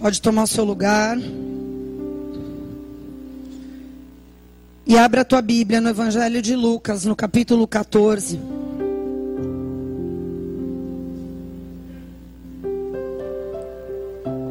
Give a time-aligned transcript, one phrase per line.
[0.00, 1.18] Pode tomar o seu lugar.
[4.86, 8.38] E abra a tua Bíblia no Evangelho de Lucas, no capítulo 14.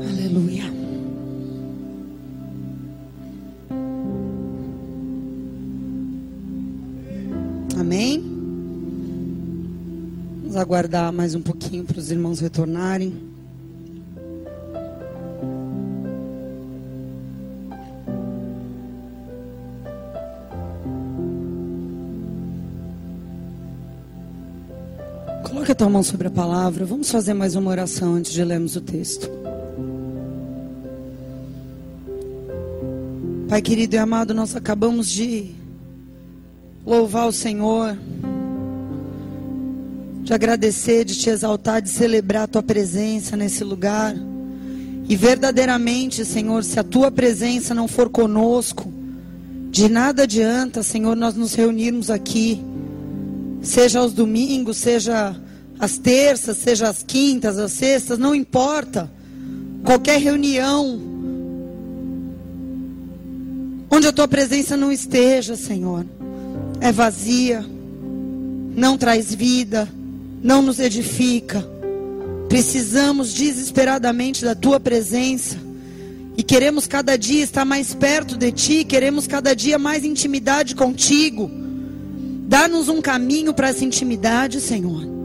[0.10, 0.66] Aleluia.
[7.80, 8.22] Amém?
[10.42, 13.37] Vamos aguardar mais um pouquinho para os irmãos retornarem.
[25.78, 26.86] Tua mão sobre a palavra.
[26.86, 29.30] Vamos fazer mais uma oração antes de lermos o texto.
[33.48, 35.52] Pai querido e amado, nós acabamos de
[36.84, 37.96] louvar o Senhor,
[40.24, 44.16] de agradecer, de te exaltar, de celebrar a tua presença nesse lugar.
[45.08, 48.92] E verdadeiramente, Senhor, se a tua presença não for conosco,
[49.70, 52.60] de nada adianta, Senhor, nós nos reunirmos aqui,
[53.62, 55.40] seja aos domingos, seja
[55.80, 59.12] às terças, seja às quintas, às sextas, não importa.
[59.84, 61.00] Qualquer reunião
[63.90, 66.06] onde a tua presença não esteja, Senhor,
[66.82, 67.66] é vazia,
[68.76, 69.88] não traz vida,
[70.42, 71.68] não nos edifica.
[72.50, 75.58] Precisamos desesperadamente da tua presença.
[76.38, 81.50] E queremos cada dia estar mais perto de ti, queremos cada dia mais intimidade contigo.
[82.48, 85.17] Dá-nos um caminho para essa intimidade, Senhor.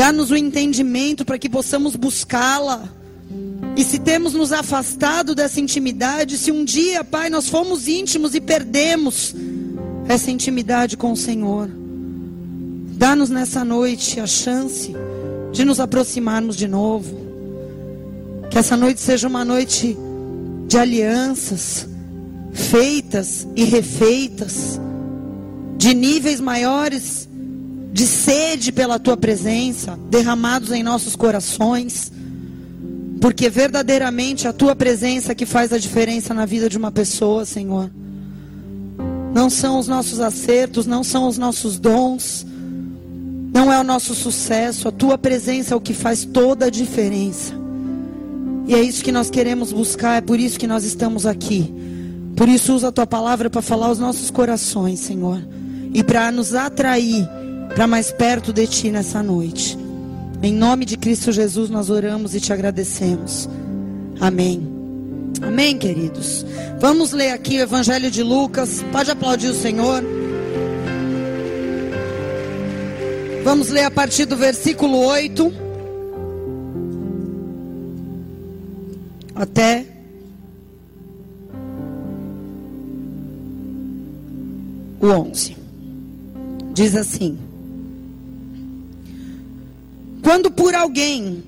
[0.00, 2.88] Dá-nos o entendimento para que possamos buscá-la.
[3.76, 8.40] E se temos nos afastado dessa intimidade, se um dia, Pai, nós fomos íntimos e
[8.40, 9.34] perdemos
[10.08, 11.68] essa intimidade com o Senhor,
[12.96, 14.90] dá-nos nessa noite a chance
[15.52, 17.20] de nos aproximarmos de novo.
[18.50, 19.98] Que essa noite seja uma noite
[20.66, 21.86] de alianças
[22.54, 24.80] feitas e refeitas,
[25.76, 27.28] de níveis maiores
[27.92, 32.12] de sede pela tua presença, derramados em nossos corações,
[33.20, 37.90] porque verdadeiramente a tua presença que faz a diferença na vida de uma pessoa, Senhor.
[39.34, 42.46] Não são os nossos acertos, não são os nossos dons,
[43.52, 47.52] não é o nosso sucesso, a tua presença é o que faz toda a diferença.
[48.66, 51.72] E é isso que nós queremos buscar, é por isso que nós estamos aqui.
[52.36, 55.42] Por isso usa a tua palavra para falar aos nossos corações, Senhor,
[55.92, 57.28] e para nos atrair
[57.74, 59.78] para mais perto de Ti nessa noite.
[60.42, 63.48] Em nome de Cristo Jesus nós oramos e te agradecemos.
[64.20, 64.66] Amém.
[65.42, 66.44] Amém, queridos.
[66.78, 68.82] Vamos ler aqui o Evangelho de Lucas.
[68.92, 70.02] Pode aplaudir o Senhor.
[73.44, 75.52] Vamos ler a partir do versículo 8
[79.34, 79.86] até
[85.00, 85.56] o 11.
[86.74, 87.38] Diz assim:
[90.30, 91.42] quando por alguém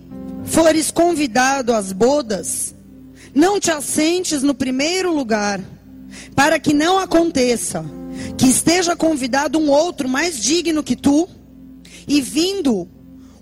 [0.44, 2.74] fores convidado às bodas,
[3.32, 5.60] não te assentes no primeiro lugar,
[6.34, 7.84] para que não aconteça
[8.36, 11.28] que esteja convidado um outro mais digno que tu,
[12.08, 12.88] e vindo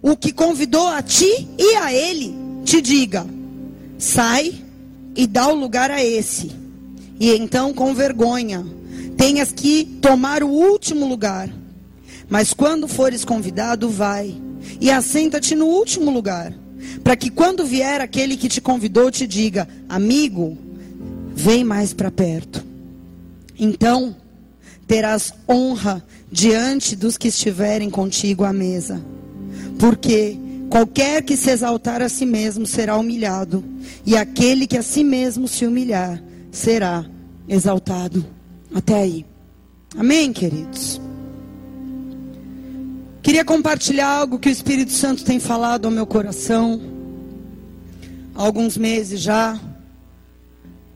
[0.02, 3.26] o que convidou a ti e a ele, te diga:
[3.96, 4.62] sai
[5.16, 6.50] e dá o lugar a esse.
[7.18, 8.62] E então, com vergonha,
[9.16, 11.48] tenhas que tomar o último lugar.
[12.28, 14.36] Mas quando fores convidado, vai
[14.80, 16.52] e assenta-te no último lugar,
[17.02, 20.56] para que quando vier aquele que te convidou te diga: Amigo,
[21.34, 22.64] vem mais para perto.
[23.58, 24.16] Então
[24.86, 29.00] terás honra diante dos que estiverem contigo à mesa.
[29.78, 30.36] Porque
[30.68, 33.64] qualquer que se exaltar a si mesmo será humilhado,
[34.04, 37.04] e aquele que a si mesmo se humilhar será
[37.48, 38.24] exaltado.
[38.74, 39.26] Até aí.
[39.96, 41.00] Amém, queridos?
[43.22, 46.80] Queria compartilhar algo que o Espírito Santo tem falado ao meu coração
[48.34, 49.60] há alguns meses já.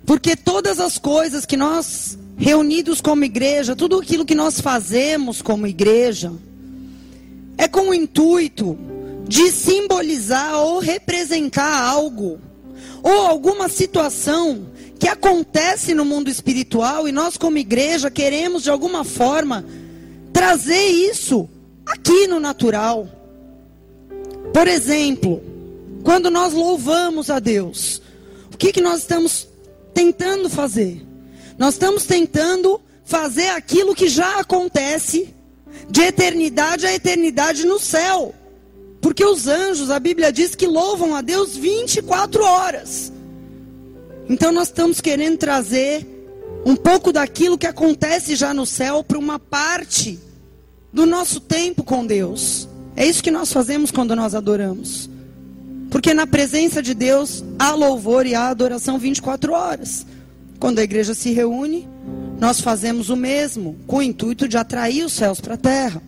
[0.06, 5.66] Porque todas as coisas que nós reunidos como igreja, tudo aquilo que nós fazemos como
[5.66, 6.32] igreja,
[7.58, 8.76] é com o intuito
[9.28, 12.38] de simbolizar ou representar algo,
[13.02, 14.66] ou alguma situação
[14.98, 19.64] que acontece no mundo espiritual e nós, como igreja, queremos de alguma forma
[20.32, 21.48] trazer isso
[21.86, 23.08] aqui no natural.
[24.52, 25.42] Por exemplo,
[26.02, 28.00] quando nós louvamos a Deus,
[28.52, 29.48] o que, que nós estamos
[29.92, 31.04] tentando fazer?
[31.58, 35.34] Nós estamos tentando fazer aquilo que já acontece
[35.90, 38.34] de eternidade a eternidade no céu.
[39.00, 43.12] Porque os anjos, a Bíblia diz que louvam a Deus 24 horas.
[44.28, 46.06] Então nós estamos querendo trazer
[46.64, 50.19] um pouco daquilo que acontece já no céu para uma parte
[50.94, 52.69] do nosso tempo com Deus.
[52.94, 55.11] É isso que nós fazemos quando nós adoramos.
[55.91, 60.06] Porque na presença de Deus há louvor e há adoração 24 horas.
[60.61, 61.88] Quando a igreja se reúne,
[62.38, 66.00] nós fazemos o mesmo, com o intuito de atrair os céus para a terra.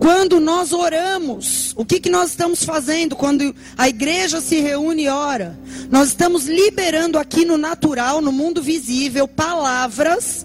[0.00, 5.08] Quando nós oramos, o que, que nós estamos fazendo quando a igreja se reúne e
[5.08, 5.56] ora?
[5.88, 10.44] Nós estamos liberando aqui no natural, no mundo visível, palavras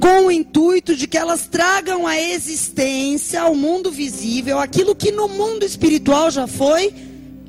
[0.00, 5.28] com o intuito de que elas tragam à existência, ao mundo visível, aquilo que no
[5.28, 6.92] mundo espiritual já foi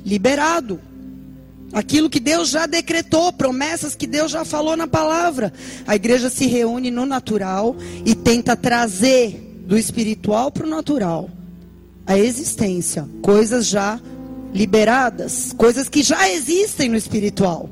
[0.04, 0.78] liberado.
[1.72, 5.50] Aquilo que Deus já decretou, promessas que Deus já falou na palavra.
[5.86, 11.30] A igreja se reúne no natural e tenta trazer do espiritual para o natural,
[12.06, 13.98] a existência, coisas já
[14.52, 17.70] liberadas, coisas que já existem no espiritual,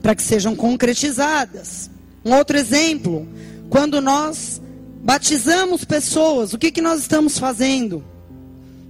[0.00, 1.90] para que sejam concretizadas.
[2.24, 3.26] Um outro exemplo,
[3.74, 4.62] quando nós
[5.02, 8.04] batizamos pessoas, o que, que nós estamos fazendo?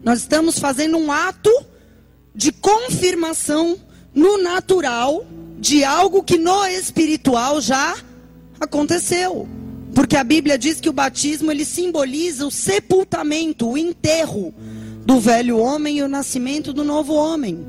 [0.02, 1.50] Nós estamos fazendo um ato
[2.34, 3.78] de confirmação
[4.14, 5.24] no natural
[5.58, 7.96] de algo que no espiritual já
[8.60, 9.48] aconteceu.
[9.94, 14.52] Porque a Bíblia diz que o batismo ele simboliza o sepultamento, o enterro
[15.06, 17.66] do velho homem e o nascimento do novo homem.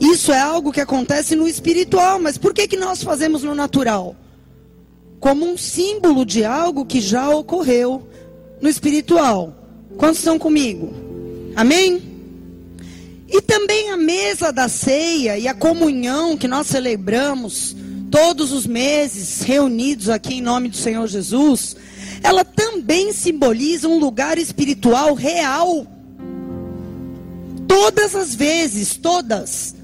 [0.00, 4.16] Isso é algo que acontece no espiritual, mas por que, que nós fazemos no natural?
[5.20, 8.08] Como um símbolo de algo que já ocorreu
[8.60, 9.54] no espiritual.
[9.96, 10.92] Quantos estão comigo?
[11.56, 12.02] Amém?
[13.28, 17.76] E também a mesa da ceia e a comunhão que nós celebramos
[18.10, 21.76] todos os meses reunidos aqui em nome do Senhor Jesus,
[22.22, 25.86] ela também simboliza um lugar espiritual real.
[27.66, 29.74] Todas as vezes, todas,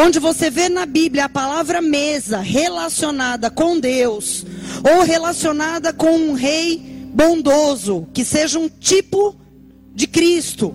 [0.00, 4.46] onde você vê na Bíblia a palavra mesa relacionada com Deus,
[4.88, 6.78] ou relacionada com um rei
[7.12, 9.34] bondoso, que seja um tipo
[9.92, 10.72] de Cristo,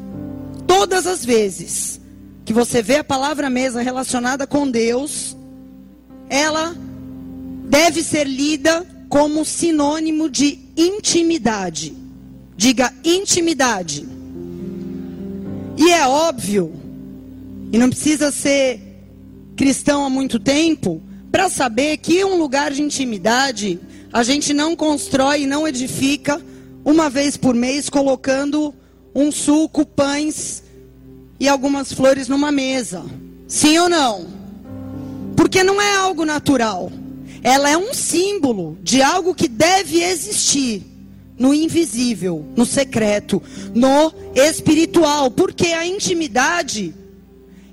[0.67, 2.01] todas as vezes
[2.43, 5.37] que você vê a palavra mesa relacionada com Deus,
[6.29, 6.75] ela
[7.69, 11.95] deve ser lida como sinônimo de intimidade.
[12.57, 14.05] Diga intimidade.
[15.77, 16.73] E é óbvio,
[17.71, 18.82] e não precisa ser
[19.55, 21.01] cristão há muito tempo,
[21.31, 23.79] para saber que um lugar de intimidade
[24.11, 26.41] a gente não constrói e não edifica
[26.85, 28.73] uma vez por mês colocando
[29.15, 30.63] um suco, pães
[31.39, 33.03] e algumas flores numa mesa.
[33.47, 34.27] Sim ou não?
[35.35, 36.91] Porque não é algo natural
[37.43, 40.81] ela é um símbolo de algo que deve existir
[41.37, 43.43] no invisível, no secreto,
[43.75, 46.95] no espiritual, porque a intimidade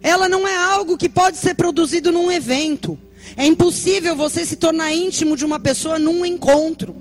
[0.02, 2.99] ela não é algo que pode ser produzido num evento.
[3.37, 6.97] É impossível você se tornar íntimo de uma pessoa num encontro.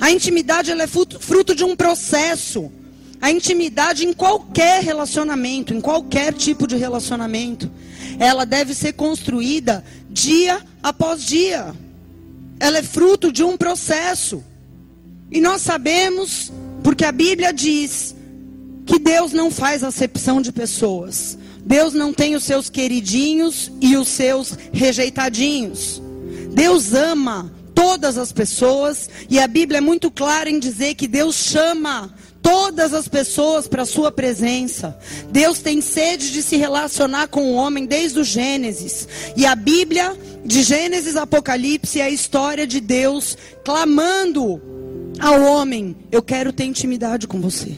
[0.00, 2.72] A intimidade ela é fruto de um processo.
[3.20, 7.70] A intimidade em qualquer relacionamento, em qualquer tipo de relacionamento,
[8.18, 11.74] ela deve ser construída dia após dia.
[12.60, 14.42] Ela é fruto de um processo.
[15.30, 18.14] E nós sabemos, porque a Bíblia diz,
[18.88, 21.36] que Deus não faz acepção de pessoas.
[21.68, 26.00] Deus não tem os seus queridinhos e os seus rejeitadinhos.
[26.50, 31.34] Deus ama todas as pessoas e a Bíblia é muito clara em dizer que Deus
[31.36, 32.10] chama
[32.40, 34.98] todas as pessoas para a sua presença.
[35.30, 39.06] Deus tem sede de se relacionar com o homem desde o Gênesis.
[39.36, 44.58] E a Bíblia, de Gênesis a Apocalipse, é a história de Deus clamando
[45.20, 47.76] ao homem: Eu quero ter intimidade com você.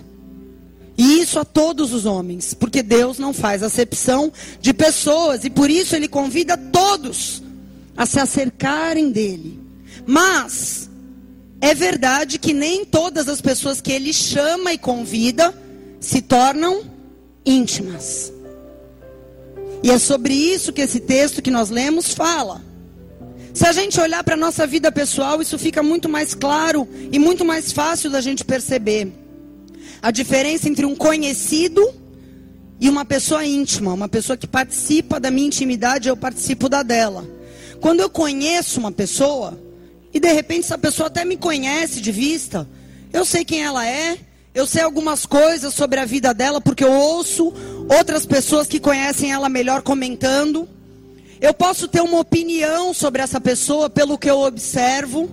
[1.00, 4.30] E isso a todos os homens, porque Deus não faz acepção
[4.60, 7.42] de pessoas e por isso ele convida todos
[7.96, 9.58] a se acercarem dele.
[10.06, 10.90] Mas
[11.58, 15.54] é verdade que nem todas as pessoas que ele chama e convida
[15.98, 16.82] se tornam
[17.46, 18.30] íntimas.
[19.82, 22.60] E é sobre isso que esse texto que nós lemos fala.
[23.54, 27.18] Se a gente olhar para a nossa vida pessoal, isso fica muito mais claro e
[27.18, 29.19] muito mais fácil da gente perceber.
[30.02, 31.94] A diferença entre um conhecido
[32.80, 37.28] e uma pessoa íntima, uma pessoa que participa da minha intimidade, eu participo da dela.
[37.80, 39.58] Quando eu conheço uma pessoa,
[40.12, 42.68] e de repente essa pessoa até me conhece de vista.
[43.12, 44.18] Eu sei quem ela é.
[44.52, 47.52] Eu sei algumas coisas sobre a vida dela porque eu ouço
[47.88, 50.68] outras pessoas que conhecem ela melhor comentando.
[51.40, 55.30] Eu posso ter uma opinião sobre essa pessoa pelo que eu observo.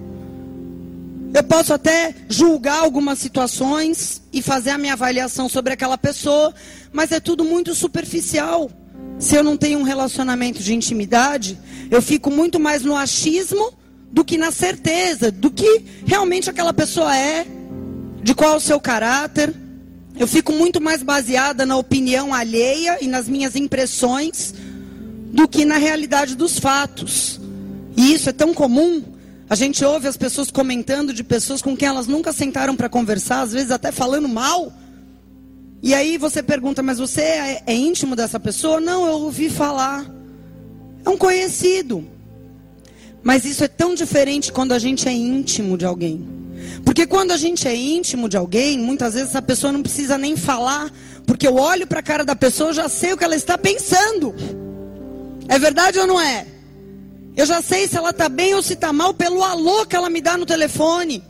[1.38, 6.52] Eu posso até julgar algumas situações e fazer a minha avaliação sobre aquela pessoa,
[6.92, 8.72] mas é tudo muito superficial.
[9.20, 11.56] se eu não tenho um relacionamento de intimidade,
[11.92, 13.72] eu fico muito mais no achismo
[14.12, 17.46] do que na certeza do que realmente aquela pessoa é,
[18.24, 19.54] de qual é o seu caráter.
[20.18, 24.56] Eu fico muito mais baseada na opinião alheia e nas minhas impressões
[25.32, 27.40] do que na realidade dos fatos.
[27.96, 29.17] E isso é tão comum.
[29.50, 33.42] A gente ouve as pessoas comentando de pessoas com quem elas nunca sentaram para conversar,
[33.42, 34.74] às vezes até falando mal.
[35.82, 38.82] E aí você pergunta, mas você é, é íntimo dessa pessoa?
[38.82, 40.06] Não, eu ouvi falar.
[41.06, 42.06] É um conhecido.
[43.24, 46.28] Mas isso é tão diferente quando a gente é íntimo de alguém.
[46.84, 50.36] Porque quando a gente é íntimo de alguém, muitas vezes essa pessoa não precisa nem
[50.36, 50.92] falar,
[51.26, 54.36] porque eu olho para a cara da pessoa, já sei o que ela está pensando.
[55.48, 56.46] É verdade ou não é?
[57.38, 60.10] Eu já sei se ela está bem ou se está mal pelo alô que ela
[60.10, 61.24] me dá no telefone.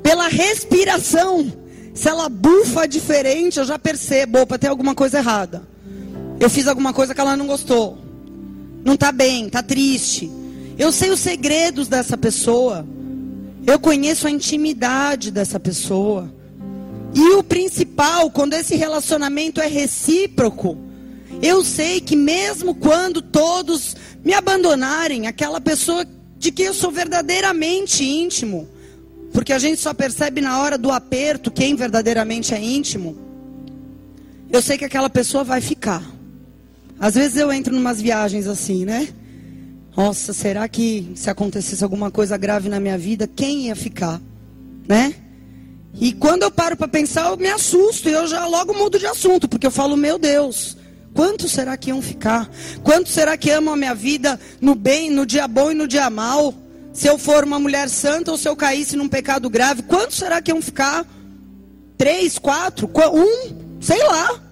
[0.00, 1.52] Pela respiração.
[1.92, 5.66] Se ela bufa diferente, eu já percebo, opa, tem alguma coisa errada.
[6.38, 7.98] Eu fiz alguma coisa que ela não gostou.
[8.84, 10.30] Não está bem, está triste.
[10.78, 12.86] Eu sei os segredos dessa pessoa.
[13.66, 16.32] Eu conheço a intimidade dessa pessoa.
[17.12, 20.78] E o principal, quando esse relacionamento é recíproco,
[21.42, 23.96] eu sei que mesmo quando todos
[24.26, 26.04] me abandonarem, aquela pessoa
[26.36, 28.68] de quem eu sou verdadeiramente íntimo,
[29.32, 33.16] porque a gente só percebe na hora do aperto quem verdadeiramente é íntimo,
[34.50, 36.02] eu sei que aquela pessoa vai ficar.
[36.98, 39.06] Às vezes eu entro em umas viagens assim, né?
[39.96, 44.20] Nossa, será que se acontecesse alguma coisa grave na minha vida, quem ia ficar?
[44.88, 45.14] Né?
[46.00, 49.06] E quando eu paro para pensar, eu me assusto e eu já logo mudo de
[49.06, 50.76] assunto, porque eu falo, meu Deus,
[51.16, 52.48] quantos será que iam ficar?
[52.84, 56.10] Quantos será que amam a minha vida no bem, no dia bom e no dia
[56.10, 56.54] mal?
[56.92, 60.40] Se eu for uma mulher santa ou se eu caísse num pecado grave, quantos será
[60.42, 61.06] que iam ficar?
[61.96, 64.42] Três, quatro, um, sei lá.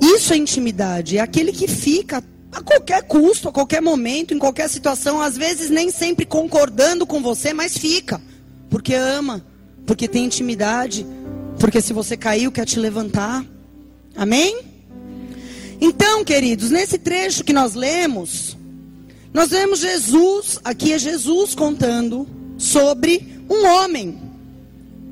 [0.00, 4.68] Isso é intimidade, é aquele que fica a qualquer custo, a qualquer momento, em qualquer
[4.68, 8.20] situação, às vezes nem sempre concordando com você, mas fica,
[8.68, 9.44] porque ama,
[9.86, 11.06] porque tem intimidade,
[11.58, 13.44] porque se você caiu, quer te levantar.
[14.16, 14.60] Amém?
[15.80, 18.56] Então, queridos, nesse trecho que nós lemos,
[19.32, 22.28] nós vemos Jesus, aqui é Jesus contando
[22.58, 24.20] sobre um homem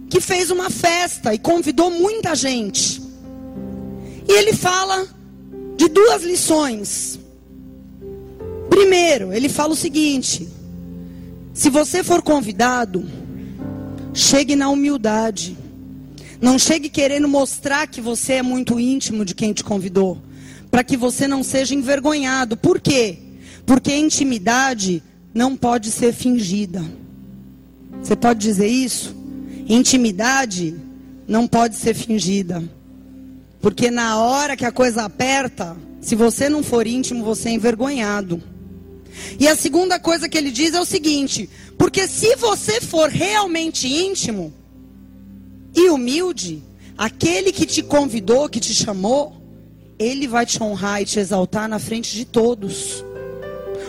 [0.08, 3.00] que fez uma festa e convidou muita gente.
[4.28, 5.06] E ele fala
[5.76, 7.18] de duas lições.
[8.68, 10.48] Primeiro, ele fala o seguinte:
[11.54, 13.04] se você for convidado,
[14.12, 15.56] chegue na humildade.
[16.40, 20.18] Não chegue querendo mostrar que você é muito íntimo de quem te convidou,
[20.70, 22.56] para que você não seja envergonhado.
[22.56, 23.18] Por quê?
[23.66, 25.02] Porque intimidade
[25.34, 26.82] não pode ser fingida.
[28.02, 29.14] Você pode dizer isso?
[29.68, 30.74] Intimidade
[31.28, 32.62] não pode ser fingida.
[33.60, 38.42] Porque na hora que a coisa aperta, se você não for íntimo, você é envergonhado.
[39.38, 43.86] E a segunda coisa que ele diz é o seguinte: porque se você for realmente
[43.86, 44.52] íntimo
[45.74, 46.62] e humilde,
[46.96, 49.36] aquele que te convidou, que te chamou,
[49.98, 53.04] ele vai te honrar e te exaltar na frente de todos.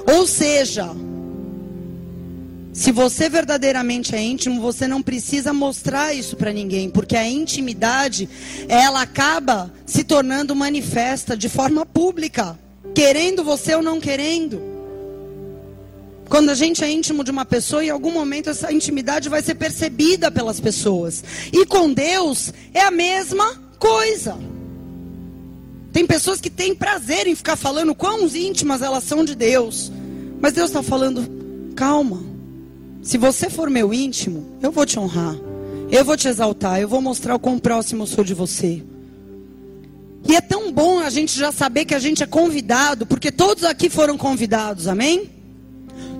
[0.05, 0.93] Ou seja,
[2.73, 8.29] se você verdadeiramente é íntimo, você não precisa mostrar isso para ninguém, porque a intimidade,
[8.69, 12.57] ela acaba se tornando manifesta de forma pública,
[12.95, 14.70] querendo você ou não querendo.
[16.31, 19.53] Quando a gente é íntimo de uma pessoa, em algum momento essa intimidade vai ser
[19.55, 21.21] percebida pelas pessoas.
[21.51, 24.37] E com Deus é a mesma coisa.
[25.91, 29.91] Tem pessoas que têm prazer em ficar falando quão íntimas elas são de Deus.
[30.39, 31.29] Mas Deus está falando,
[31.75, 32.23] calma.
[33.03, 35.35] Se você for meu íntimo, eu vou te honrar.
[35.91, 36.79] Eu vou te exaltar.
[36.79, 38.81] Eu vou mostrar o quão próximo eu sou de você.
[40.29, 43.65] E é tão bom a gente já saber que a gente é convidado, porque todos
[43.65, 45.40] aqui foram convidados, amém?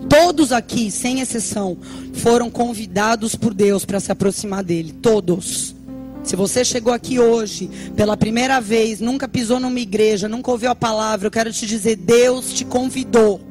[0.10, 1.78] Todos aqui, sem exceção,
[2.14, 4.94] foram convidados por Deus para se aproximar dele.
[5.02, 5.76] Todos.
[6.24, 10.76] Se você chegou aqui hoje pela primeira vez, nunca pisou numa igreja, nunca ouviu a
[10.76, 13.42] palavra, eu quero te dizer: Deus te convidou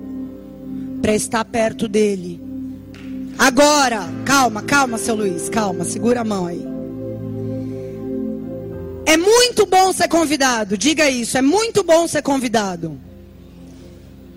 [1.03, 2.41] para estar perto dele.
[3.39, 6.63] Agora, calma, calma, seu Luiz, calma, segura a mão aí.
[9.07, 13.01] É muito bom ser convidado, diga isso, é muito bom ser convidado.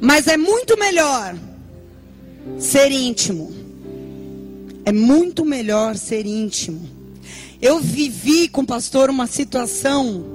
[0.01, 1.36] Mas é muito melhor
[2.57, 3.51] ser íntimo.
[4.85, 6.89] É muito melhor ser íntimo.
[7.62, 10.25] Eu vivi com o pastor uma situação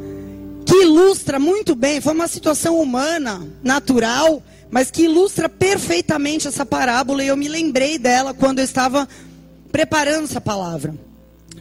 [0.65, 7.25] que ilustra muito bem, foi uma situação humana, natural, mas que ilustra perfeitamente essa parábola
[7.25, 9.09] e eu me lembrei dela quando eu estava
[9.73, 10.95] preparando essa palavra.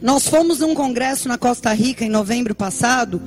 [0.00, 3.20] Nós fomos num congresso na Costa Rica em novembro passado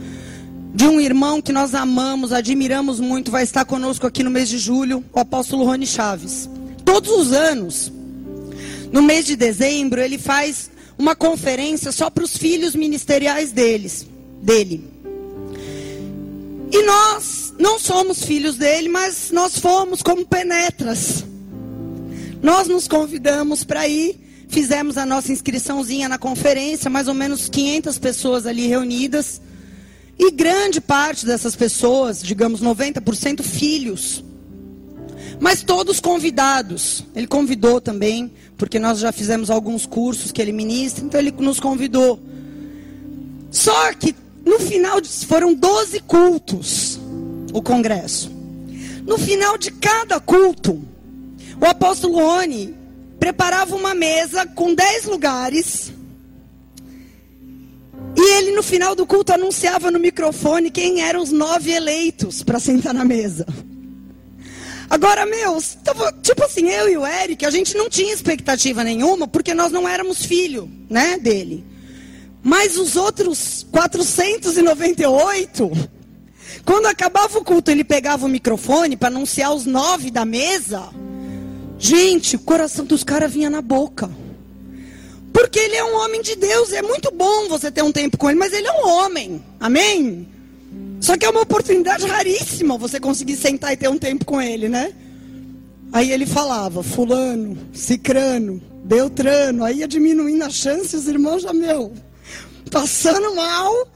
[0.73, 4.57] de um irmão que nós amamos, admiramos muito, vai estar conosco aqui no mês de
[4.57, 6.49] julho, o apóstolo Rony Chaves.
[6.85, 7.91] Todos os anos,
[8.91, 14.07] no mês de dezembro, ele faz uma conferência só para os filhos ministeriais deles,
[14.41, 14.87] dele.
[16.71, 21.25] E nós não somos filhos dele, mas nós fomos como penetras.
[22.41, 27.99] Nós nos convidamos para ir, fizemos a nossa inscriçãozinha na conferência, mais ou menos 500
[27.99, 29.41] pessoas ali reunidas.
[30.17, 34.23] E grande parte dessas pessoas, digamos 90%, filhos.
[35.41, 37.03] Mas todos convidados.
[37.15, 41.59] Ele convidou também, porque nós já fizemos alguns cursos que ele ministra, então ele nos
[41.59, 42.19] convidou.
[43.49, 46.99] Só que no final, foram 12 cultos
[47.51, 48.31] o congresso.
[49.03, 50.79] No final de cada culto,
[51.59, 52.75] o apóstolo Oni
[53.19, 55.91] preparava uma mesa com 10 lugares.
[58.15, 62.59] E ele, no final do culto, anunciava no microfone quem eram os nove eleitos para
[62.59, 63.47] sentar na mesa.
[64.91, 65.77] Agora, meus,
[66.21, 69.87] tipo assim, eu e o Eric, a gente não tinha expectativa nenhuma, porque nós não
[69.87, 71.63] éramos filho, né, dele.
[72.43, 75.71] Mas os outros 498,
[76.65, 80.89] quando acabava o culto, ele pegava o microfone para anunciar os nove da mesa.
[81.79, 84.11] Gente, o coração dos caras vinha na boca.
[85.31, 86.73] Porque ele é um homem de Deus.
[86.73, 89.41] É muito bom você ter um tempo com ele, mas ele é um homem.
[89.57, 90.27] Amém?
[91.01, 94.69] Só que é uma oportunidade raríssima você conseguir sentar e ter um tempo com ele,
[94.69, 94.93] né?
[95.91, 99.65] Aí ele falava, fulano, cicrano, beltrano.
[99.65, 101.91] Aí ia diminuindo a chance, os irmãos já, meu,
[102.69, 103.87] passando mal.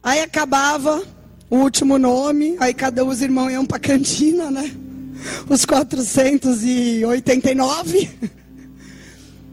[0.00, 1.02] Aí acabava
[1.50, 4.72] o último nome, aí cada os irmãos iam para a cantina, né?
[5.48, 8.10] Os 489.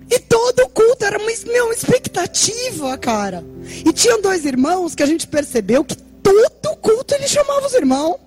[0.09, 3.43] E todo o culto era uma, uma expectativa, cara.
[3.85, 8.17] E tinham dois irmãos que a gente percebeu que todo culto ele chamava os irmãos.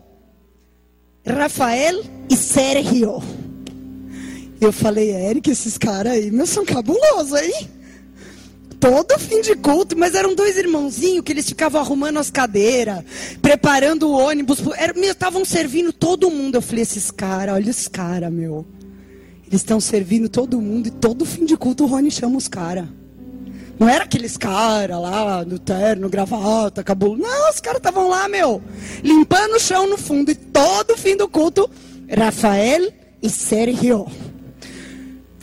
[1.26, 3.22] Rafael e Sérgio.
[4.60, 7.70] Eu falei, Eric, esses caras aí, meu, são cabulosos, hein?
[8.80, 13.04] todo fim de culto, mas eram dois irmãozinhos que eles ficavam arrumando as cadeiras,
[13.42, 14.58] preparando o ônibus.
[14.98, 16.54] Estavam servindo todo mundo.
[16.56, 18.66] Eu falei, esses caras, olha os caras, meu.
[19.46, 22.86] Eles estão servindo todo mundo e todo fim de culto o Rony chama os caras.
[23.80, 27.16] Não era aqueles caras lá no terno, gravata, cabelo.
[27.16, 28.62] Não, os caras estavam lá, meu,
[29.02, 30.30] limpando o chão no fundo.
[30.30, 31.68] E todo fim do culto,
[32.14, 34.06] Rafael e Sergio.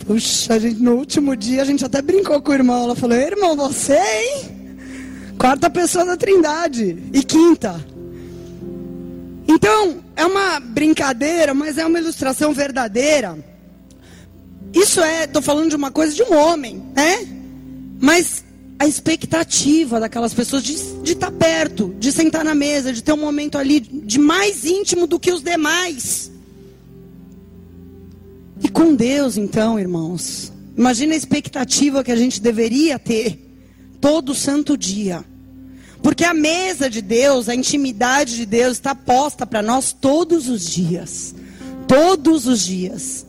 [0.06, 2.84] Puxa, a gente, no último dia a gente até brincou com o irmão.
[2.84, 5.34] Ela falou: irmão, você, hein?
[5.36, 6.96] Quarta pessoa da Trindade.
[7.12, 7.84] E quinta.
[9.48, 13.36] Então, é uma brincadeira, mas é uma ilustração verdadeira.
[14.72, 17.37] Isso é, estou falando de uma coisa de um homem, né?
[18.00, 18.44] Mas
[18.78, 23.16] a expectativa daquelas pessoas de, estar tá perto, de sentar na mesa, de ter um
[23.16, 26.30] momento ali de mais íntimo do que os demais.
[28.62, 33.44] E com Deus, então, irmãos, imagina a expectativa que a gente deveria ter
[34.00, 35.24] todo santo dia.
[36.00, 40.64] Porque a mesa de Deus, a intimidade de Deus está posta para nós todos os
[40.64, 41.34] dias.
[41.88, 43.26] Todos os dias.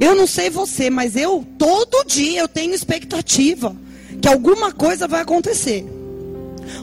[0.00, 3.76] Eu não sei você, mas eu todo dia eu tenho expectativa
[4.20, 5.86] que alguma coisa vai acontecer.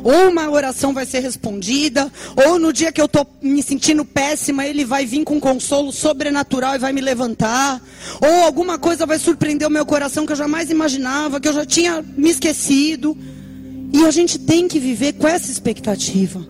[0.03, 4.65] Ou uma oração vai ser respondida, ou no dia que eu estou me sentindo péssima,
[4.65, 7.81] ele vai vir com consolo sobrenatural e vai me levantar.
[8.21, 11.65] Ou alguma coisa vai surpreender o meu coração que eu jamais imaginava, que eu já
[11.65, 13.17] tinha me esquecido.
[13.93, 16.45] E a gente tem que viver com essa expectativa.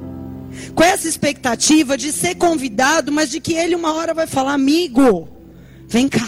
[0.74, 5.28] Com essa expectativa de ser convidado, mas de que ele uma hora vai falar: amigo,
[5.88, 6.28] vem cá.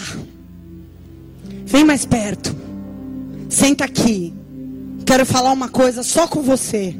[1.66, 2.56] Vem mais perto.
[3.50, 4.37] Senta aqui.
[5.08, 6.94] Quero falar uma coisa só com você.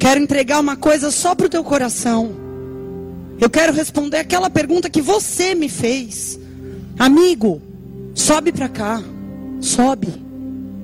[0.00, 2.32] Quero entregar uma coisa só para o teu coração.
[3.40, 6.40] Eu quero responder aquela pergunta que você me fez.
[6.98, 7.62] Amigo,
[8.16, 9.00] sobe para cá.
[9.60, 10.12] Sobe.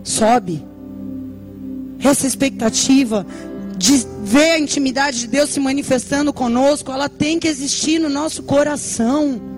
[0.05, 0.65] Sobe.
[1.99, 3.27] Essa expectativa
[3.77, 8.45] de ver a intimidade de Deus se manifestando conosco, ela tem que existir no nosso
[8.45, 9.56] coração.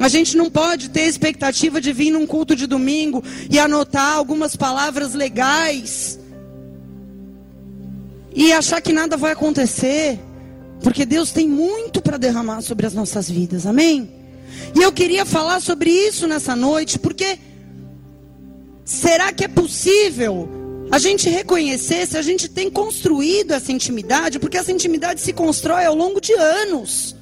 [0.00, 4.56] A gente não pode ter expectativa de vir num culto de domingo e anotar algumas
[4.56, 6.18] palavras legais
[8.34, 10.18] e achar que nada vai acontecer,
[10.82, 14.10] porque Deus tem muito para derramar sobre as nossas vidas, amém?
[14.74, 17.38] E eu queria falar sobre isso nessa noite, porque
[18.82, 20.48] será que é possível
[20.90, 24.38] a gente reconhecer se a gente tem construído essa intimidade?
[24.38, 27.19] Porque essa intimidade se constrói ao longo de anos.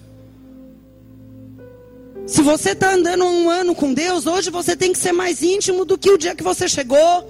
[2.29, 5.87] Se você está andando um ano com Deus, hoje você tem que ser mais íntimo
[5.87, 7.27] do que o dia que você chegou.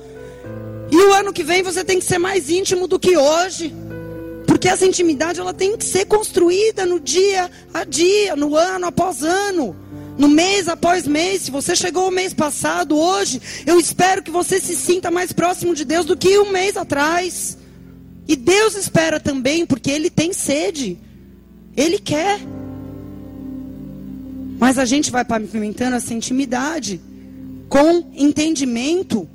[0.90, 3.72] E o ano que vem você tem que ser mais íntimo do que hoje.
[4.44, 9.22] Porque essa intimidade ela tem que ser construída no dia a dia, no ano após
[9.22, 9.76] ano,
[10.18, 11.42] no mês após mês.
[11.42, 15.76] Se você chegou o mês passado, hoje, eu espero que você se sinta mais próximo
[15.76, 17.56] de Deus do que um mês atrás.
[18.26, 20.98] E Deus espera também, porque Ele tem sede.
[21.76, 22.40] Ele quer.
[24.58, 27.00] Mas a gente vai pavimentando essa intimidade
[27.68, 29.28] com entendimento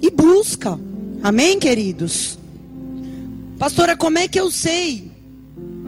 [0.00, 0.78] e busca.
[1.22, 2.38] Amém, queridos?
[3.58, 5.10] Pastora, como é que eu sei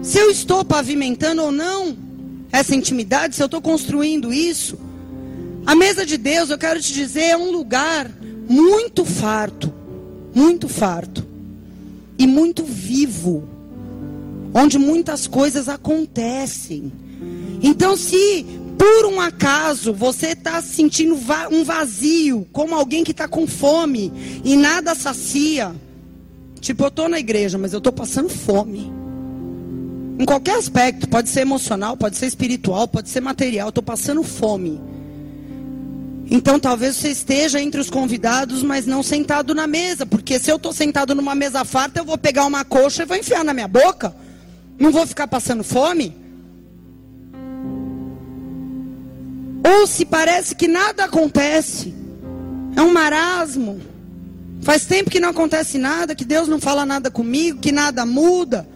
[0.02, 1.96] se eu estou pavimentando ou não
[2.50, 4.78] essa intimidade, se eu estou construindo isso?
[5.64, 8.10] A mesa de Deus, eu quero te dizer, é um lugar
[8.48, 9.72] muito farto,
[10.34, 11.24] muito farto
[12.18, 13.48] e muito vivo,
[14.52, 16.92] onde muitas coisas acontecem.
[17.62, 18.44] Então, se
[18.82, 21.16] por um acaso você está sentindo
[21.52, 25.72] um vazio, como alguém que está com fome e nada sacia,
[26.60, 28.92] tipo, eu estou na igreja, mas eu estou passando fome.
[30.18, 34.80] Em qualquer aspecto, pode ser emocional, pode ser espiritual, pode ser material, estou passando fome.
[36.28, 40.56] Então talvez você esteja entre os convidados, mas não sentado na mesa, porque se eu
[40.56, 43.68] estou sentado numa mesa farta, eu vou pegar uma coxa e vou enfiar na minha
[43.68, 44.12] boca.
[44.76, 46.21] Não vou ficar passando fome.
[49.64, 51.94] Ou se parece que nada acontece,
[52.76, 53.80] é um marasmo.
[54.62, 58.66] Faz tempo que não acontece nada, que Deus não fala nada comigo, que nada muda.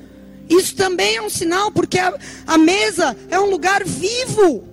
[0.49, 2.14] Isso também é um sinal, porque a,
[2.46, 4.64] a mesa é um lugar vivo,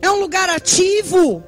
[0.00, 1.42] é um lugar ativo.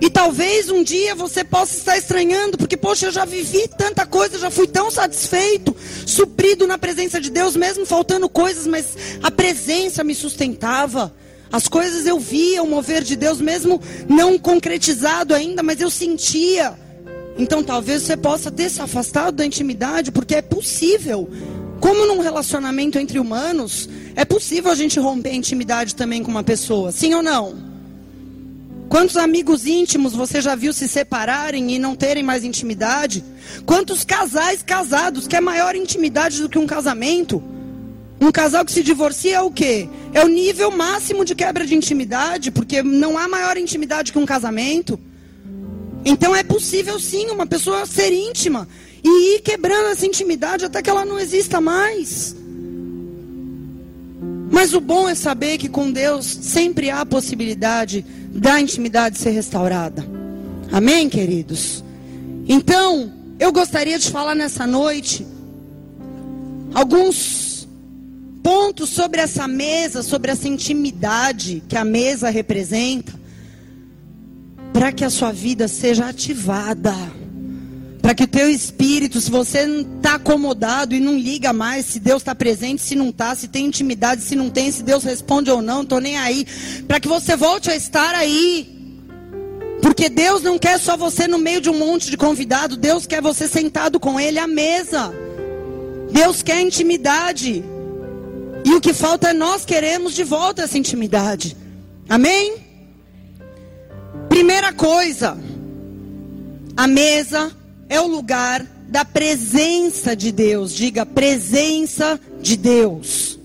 [0.00, 4.38] E talvez um dia você possa estar estranhando, porque, poxa, eu já vivi tanta coisa,
[4.38, 5.74] já fui tão satisfeito,
[6.06, 11.12] suprido na presença de Deus, mesmo faltando coisas, mas a presença me sustentava.
[11.50, 16.74] As coisas eu via o mover de Deus, mesmo não concretizado ainda, mas eu sentia.
[17.38, 21.28] Então talvez você possa ter se afastado da intimidade, porque é possível.
[21.80, 26.42] Como num relacionamento entre humanos, é possível a gente romper a intimidade também com uma
[26.42, 27.68] pessoa, sim ou não?
[28.88, 33.22] Quantos amigos íntimos você já viu se separarem e não terem mais intimidade?
[33.66, 37.42] Quantos casais casados que é maior intimidade do que um casamento?
[38.20, 39.88] Um casal que se divorcia é o quê?
[40.12, 44.26] É o nível máximo de quebra de intimidade, porque não há maior intimidade que um
[44.26, 44.98] casamento.
[46.04, 48.66] Então é possível sim uma pessoa ser íntima
[49.04, 52.34] e ir quebrando essa intimidade até que ela não exista mais.
[54.50, 59.30] Mas o bom é saber que com Deus sempre há a possibilidade da intimidade ser
[59.30, 60.04] restaurada.
[60.72, 61.84] Amém, queridos?
[62.48, 65.26] Então, eu gostaria de falar nessa noite
[66.74, 67.47] alguns
[68.48, 73.12] pontos sobre essa mesa, sobre essa intimidade que a mesa representa,
[74.72, 76.94] para que a sua vida seja ativada.
[78.00, 82.00] Para que o teu espírito, se você não está acomodado e não liga mais se
[82.00, 85.50] Deus está presente, se não está, se tem intimidade, se não tem, se Deus responde
[85.50, 86.46] ou não, estou nem aí.
[86.86, 88.66] Para que você volte a estar aí.
[89.82, 93.20] Porque Deus não quer só você no meio de um monte de convidado, Deus quer
[93.20, 95.12] você sentado com Ele à mesa.
[96.10, 97.62] Deus quer intimidade.
[98.64, 101.56] E o que falta é nós queremos de volta essa intimidade.
[102.08, 102.56] Amém?
[104.28, 105.36] Primeira coisa,
[106.76, 107.52] a mesa
[107.88, 110.72] é o lugar da presença de Deus.
[110.72, 113.38] Diga, presença de Deus.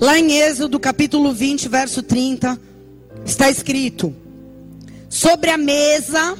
[0.00, 2.60] Lá em Êxodo capítulo 20, verso 30,
[3.24, 4.14] está escrito:
[5.08, 6.36] Sobre a mesa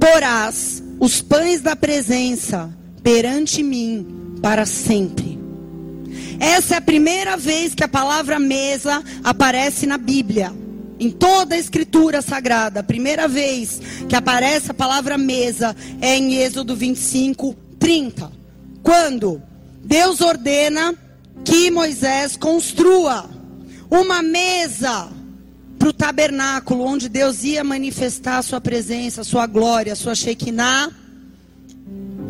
[0.00, 2.72] porás os pães da presença
[3.08, 5.38] perante mim para sempre.
[6.38, 10.52] Essa é a primeira vez que a palavra mesa aparece na Bíblia.
[11.00, 16.34] Em toda a escritura sagrada, a primeira vez que aparece a palavra mesa é em
[16.34, 18.30] Êxodo 25, 30.
[18.82, 19.40] Quando
[19.82, 20.94] Deus ordena
[21.46, 23.24] que Moisés construa
[23.90, 25.08] uma mesa
[25.78, 30.14] para o tabernáculo, onde Deus ia manifestar a sua presença, a sua glória, a sua
[30.14, 31.07] Shekinah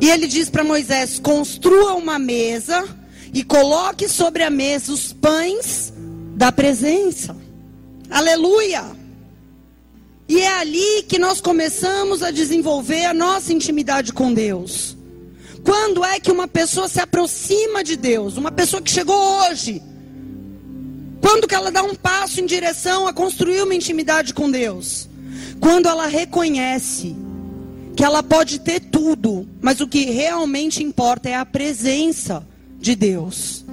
[0.01, 2.85] e ele diz para Moisés: construa uma mesa
[3.33, 5.93] e coloque sobre a mesa os pães
[6.35, 7.37] da presença.
[8.11, 8.85] Aleluia!
[10.29, 14.97] E é ali que nós começamos a desenvolver a nossa intimidade com Deus.
[15.65, 18.37] Quando é que uma pessoa se aproxima de Deus?
[18.37, 19.83] Uma pessoa que chegou hoje.
[21.21, 25.09] Quando que ela dá um passo em direção a construir uma intimidade com Deus?
[25.61, 27.17] Quando ela reconhece
[27.99, 32.47] que ela pode ter tudo, mas o que realmente importa é a presença
[32.79, 33.65] de Deus.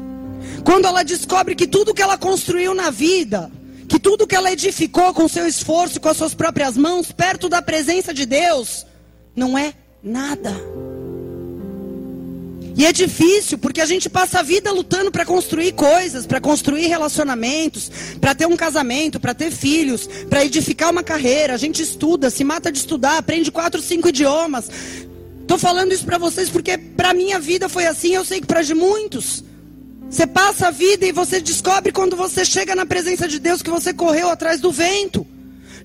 [0.64, 3.52] Quando ela descobre que tudo que ela construiu na vida,
[3.88, 7.62] que tudo que ela edificou com seu esforço, com as suas próprias mãos, perto da
[7.62, 8.84] presença de Deus,
[9.36, 10.56] não é nada.
[12.78, 16.88] E é difícil porque a gente passa a vida lutando para construir coisas, para construir
[16.88, 21.54] relacionamentos, para ter um casamento, para ter filhos, para edificar uma carreira.
[21.54, 24.70] A gente estuda, se mata de estudar, aprende quatro, cinco idiomas.
[25.42, 28.62] Estou falando isso para vocês porque para minha vida foi assim, eu sei que para
[28.62, 29.44] de muitos.
[30.10, 33.70] Você passa a vida e você descobre quando você chega na presença de Deus que
[33.70, 35.26] você correu atrás do vento.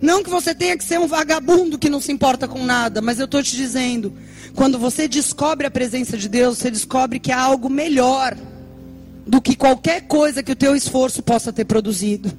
[0.01, 3.19] Não que você tenha que ser um vagabundo que não se importa com nada, mas
[3.19, 4.13] eu estou te dizendo,
[4.55, 8.37] quando você descobre a presença de Deus, você descobre que há algo melhor
[9.27, 12.33] do que qualquer coisa que o teu esforço possa ter produzido.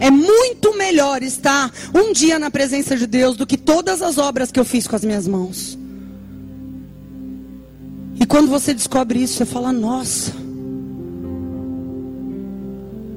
[0.00, 4.50] É muito melhor estar um dia na presença de Deus do que todas as obras
[4.50, 5.78] que eu fiz com as minhas mãos.
[8.20, 10.32] E quando você descobre isso, você fala: Nossa,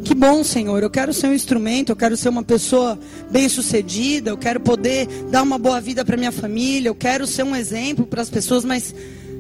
[0.04, 0.82] que bom, Senhor.
[0.82, 5.44] Eu quero ser um instrumento, eu quero ser uma pessoa bem-sucedida, eu quero poder dar
[5.44, 8.94] uma boa vida para minha família, eu quero ser um exemplo para as pessoas, mas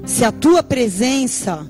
[0.05, 1.67] se a tua presença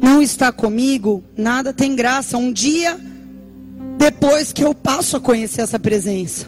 [0.00, 2.36] não está comigo, nada tem graça.
[2.36, 2.98] Um dia
[3.98, 6.46] depois que eu passo a conhecer essa presença.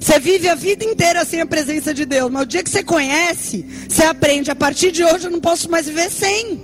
[0.00, 2.82] Você vive a vida inteira sem a presença de Deus, mas o dia que você
[2.82, 4.50] conhece, você aprende.
[4.50, 6.60] A partir de hoje eu não posso mais viver sem.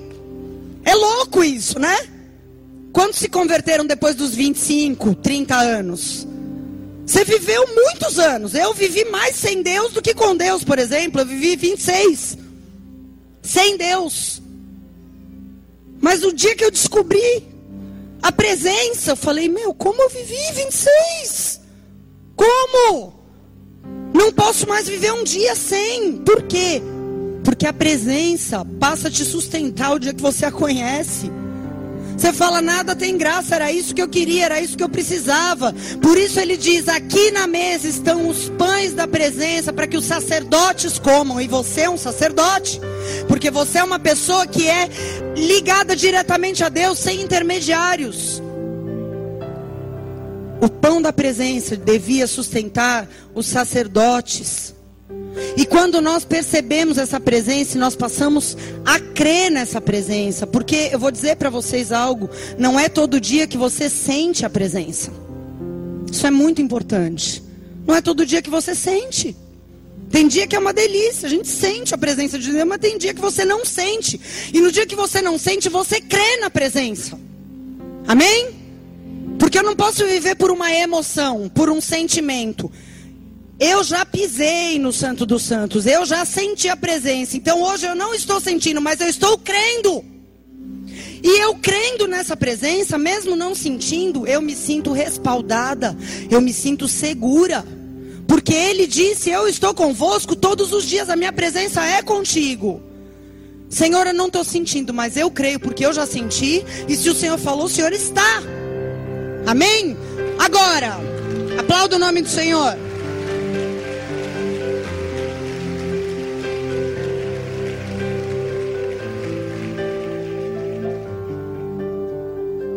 [0.85, 1.97] É louco isso, né?
[2.95, 6.25] Quantos se converteram depois dos 25, 30 anos?
[7.05, 8.55] Você viveu muitos anos.
[8.55, 11.21] Eu vivi mais sem Deus do que com Deus, por exemplo.
[11.21, 12.39] Eu vivi 26
[13.43, 14.41] sem Deus.
[16.01, 17.45] Mas o dia que eu descobri
[18.23, 21.61] a presença, eu falei: Meu, como eu vivi 26?
[22.37, 23.13] Como?
[24.15, 26.19] Não posso mais viver um dia sem.
[26.19, 26.81] Por quê?
[27.43, 31.29] Porque a presença passa a te sustentar o dia que você a conhece.
[32.17, 35.75] Você fala, nada tem graça, era isso que eu queria, era isso que eu precisava.
[36.01, 40.05] Por isso ele diz: aqui na mesa estão os pães da presença para que os
[40.05, 41.41] sacerdotes comam.
[41.41, 42.81] E você é um sacerdote,
[43.29, 44.89] porque você é uma pessoa que é
[45.37, 48.43] ligada diretamente a Deus, sem intermediários.
[50.61, 54.74] O pão da presença devia sustentar os sacerdotes.
[55.57, 61.11] E quando nós percebemos essa presença, nós passamos a crer nessa presença, porque eu vou
[61.11, 65.13] dizer para vocês algo, não é todo dia que você sente a presença.
[66.11, 67.43] Isso é muito importante.
[67.87, 69.37] Não é todo dia que você sente.
[70.11, 72.97] Tem dia que é uma delícia, a gente sente a presença de Deus, mas tem
[72.97, 74.21] dia que você não sente.
[74.53, 77.19] E no dia que você não sente, você crê na presença.
[78.07, 78.51] Amém?
[79.39, 82.71] Porque eu não posso viver por uma emoção, por um sentimento.
[83.59, 87.37] Eu já pisei no Santo dos Santos, eu já senti a presença.
[87.37, 90.05] Então hoje eu não estou sentindo, mas eu estou crendo.
[91.23, 95.97] E eu crendo nessa presença, mesmo não sentindo, eu me sinto respaldada,
[96.31, 97.65] eu me sinto segura.
[98.27, 102.83] Porque ele disse: Eu estou convosco todos os dias, a minha presença é contigo.
[103.71, 106.65] Senhor, eu não estou sentindo, mas eu creio, porque eu já senti.
[106.89, 108.43] E se o Senhor falou, o Senhor está.
[109.47, 109.97] Amém?
[110.39, 110.99] Agora,
[111.59, 112.77] aplauda o nome do Senhor.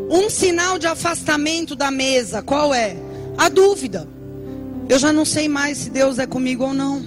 [0.10, 2.96] Um sinal de afastamento da mesa, qual é?
[3.38, 4.08] A dúvida.
[4.90, 7.04] Eu já não sei mais se Deus é comigo ou não.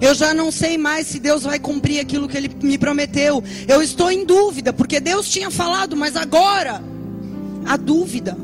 [0.00, 3.42] Eu já não sei mais se Deus vai cumprir aquilo que Ele me prometeu.
[3.66, 6.82] Eu estou em dúvida, porque Deus tinha falado, mas agora,
[7.64, 8.36] a dúvida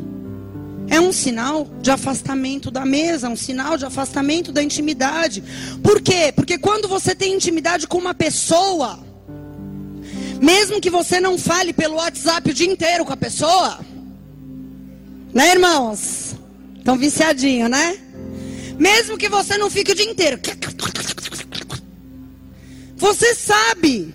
[0.88, 5.44] é um sinal de afastamento da mesa, um sinal de afastamento da intimidade.
[5.82, 6.32] Por quê?
[6.34, 8.98] Porque quando você tem intimidade com uma pessoa,
[10.40, 13.80] mesmo que você não fale pelo WhatsApp o dia inteiro com a pessoa.
[15.32, 16.36] Né, irmãos?
[16.76, 17.98] Estão viciadinhos, né?
[18.78, 20.38] Mesmo que você não fique o dia inteiro.
[22.96, 24.14] Você sabe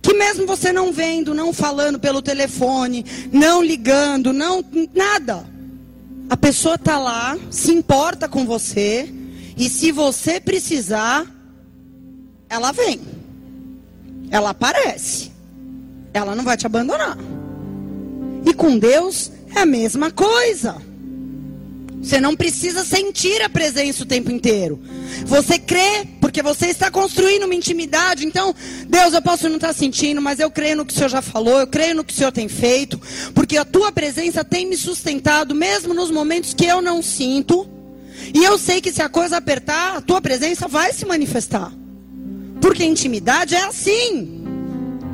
[0.00, 5.44] que mesmo você não vendo, não falando pelo telefone, não ligando, não nada.
[6.30, 9.12] A pessoa está lá, se importa com você,
[9.56, 11.26] e se você precisar,
[12.48, 13.00] ela vem.
[14.30, 15.37] Ela aparece
[16.18, 17.16] ela não vai te abandonar.
[18.44, 20.76] E com Deus é a mesma coisa.
[22.02, 24.80] Você não precisa sentir a presença o tempo inteiro.
[25.26, 28.24] Você crê, porque você está construindo uma intimidade.
[28.24, 28.54] Então,
[28.88, 31.58] Deus, eu posso não estar sentindo, mas eu creio no que o Senhor já falou,
[31.60, 33.00] eu creio no que o Senhor tem feito,
[33.34, 37.68] porque a tua presença tem me sustentado, mesmo nos momentos que eu não sinto.
[38.32, 41.72] E eu sei que se a coisa apertar, a tua presença vai se manifestar.
[42.60, 44.37] Porque intimidade é assim.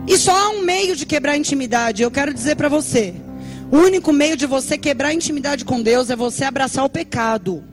[0.06, 2.02] E só há um meio de quebrar a intimidade.
[2.02, 3.14] Eu quero dizer para você:
[3.70, 7.64] o único meio de você quebrar a intimidade com Deus é você abraçar o pecado.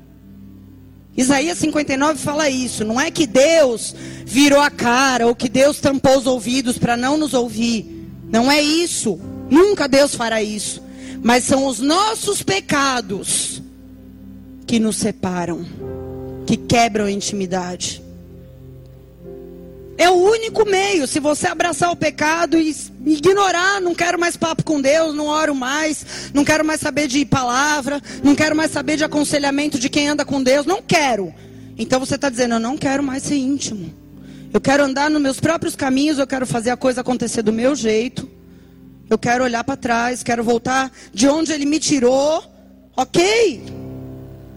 [1.15, 2.85] Isaías 59 fala isso.
[2.85, 3.93] Não é que Deus
[4.25, 8.07] virou a cara ou que Deus tampou os ouvidos para não nos ouvir.
[8.31, 9.19] Não é isso.
[9.49, 10.81] Nunca Deus fará isso.
[11.21, 13.61] Mas são os nossos pecados
[14.65, 15.65] que nos separam,
[16.47, 18.00] que quebram a intimidade.
[20.01, 21.05] É o único meio.
[21.05, 25.53] Se você abraçar o pecado e ignorar, não quero mais papo com Deus, não oro
[25.53, 30.07] mais, não quero mais saber de palavra, não quero mais saber de aconselhamento de quem
[30.07, 31.31] anda com Deus, não quero.
[31.77, 33.93] Então você está dizendo, eu não quero mais ser íntimo.
[34.51, 37.75] Eu quero andar nos meus próprios caminhos, eu quero fazer a coisa acontecer do meu
[37.75, 38.27] jeito.
[39.07, 42.43] Eu quero olhar para trás, quero voltar de onde ele me tirou.
[42.97, 43.61] Ok.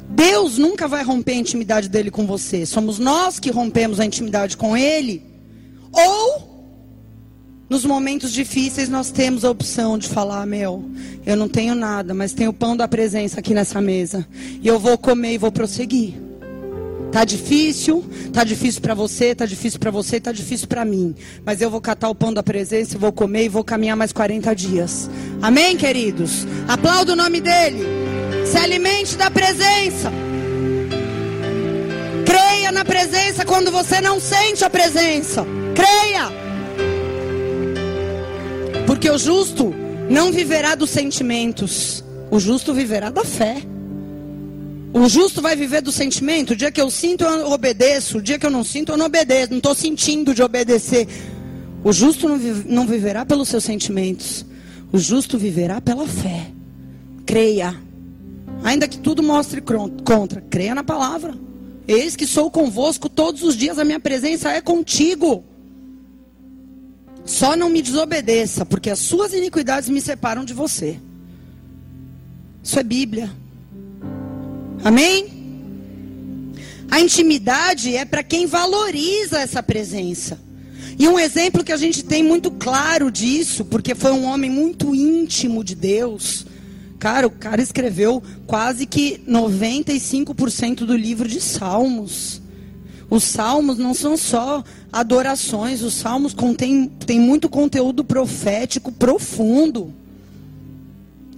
[0.09, 2.65] Deus nunca vai romper a intimidade dele com você.
[2.65, 5.34] Somos nós que rompemos a intimidade com ele.
[5.95, 6.55] Ou
[7.69, 10.85] nos momentos difíceis nós temos a opção de falar, meu,
[11.25, 14.27] eu não tenho nada, mas tenho o pão da presença aqui nessa mesa.
[14.61, 16.15] E eu vou comer e vou prosseguir.
[17.11, 21.15] Tá difícil, tá difícil para você, tá difícil para você, tá difícil para mim.
[21.45, 24.55] Mas eu vou catar o pão da presença, vou comer e vou caminhar mais 40
[24.55, 25.09] dias.
[25.41, 26.47] Amém, queridos?
[26.69, 27.85] Aplauda o nome dele.
[28.45, 30.13] Se alimente da presença.
[32.27, 35.47] Creia na presença quando você não sente a presença.
[35.75, 36.31] Creia.
[38.87, 39.75] Porque o justo
[40.09, 43.63] não viverá dos sentimentos, o justo viverá da fé.
[44.93, 46.53] O justo vai viver do sentimento.
[46.53, 48.19] O dia que eu sinto, eu obedeço.
[48.19, 49.51] O dia que eu não sinto, eu não obedeço.
[49.51, 51.09] Não estou sentindo de obedecer.
[51.83, 54.47] O justo não, vive, não viverá pelos seus sentimentos.
[54.93, 56.47] O justo viverá pela fé.
[57.27, 57.75] Creia.
[58.63, 60.41] Ainda que tudo mostre contra.
[60.43, 61.35] Creia na palavra.
[61.89, 63.81] Eis que sou convosco todos os dias.
[63.81, 65.45] A minha presença é contigo.
[67.25, 70.99] Só não me desobedeça, porque as suas iniquidades me separam de você.
[72.63, 73.31] Isso é Bíblia.
[74.83, 75.35] Amém?
[76.91, 80.39] A intimidade é para quem valoriza essa presença.
[80.99, 84.95] E um exemplo que a gente tem muito claro disso, porque foi um homem muito
[84.95, 86.47] íntimo de Deus.
[86.99, 92.41] Cara, o cara escreveu quase que 95% do livro de Salmos.
[93.15, 99.95] Os salmos não são só adorações, os salmos contêm tem muito conteúdo profético profundo.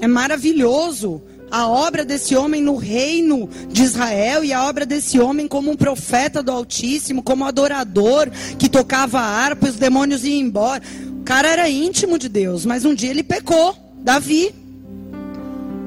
[0.00, 5.46] É maravilhoso a obra desse homem no reino de Israel e a obra desse homem
[5.46, 10.82] como um profeta do Altíssimo, como adorador que tocava harpa e os demônios iam embora.
[11.20, 13.76] O cara era íntimo de Deus, mas um dia ele pecou.
[13.98, 14.54] Davi.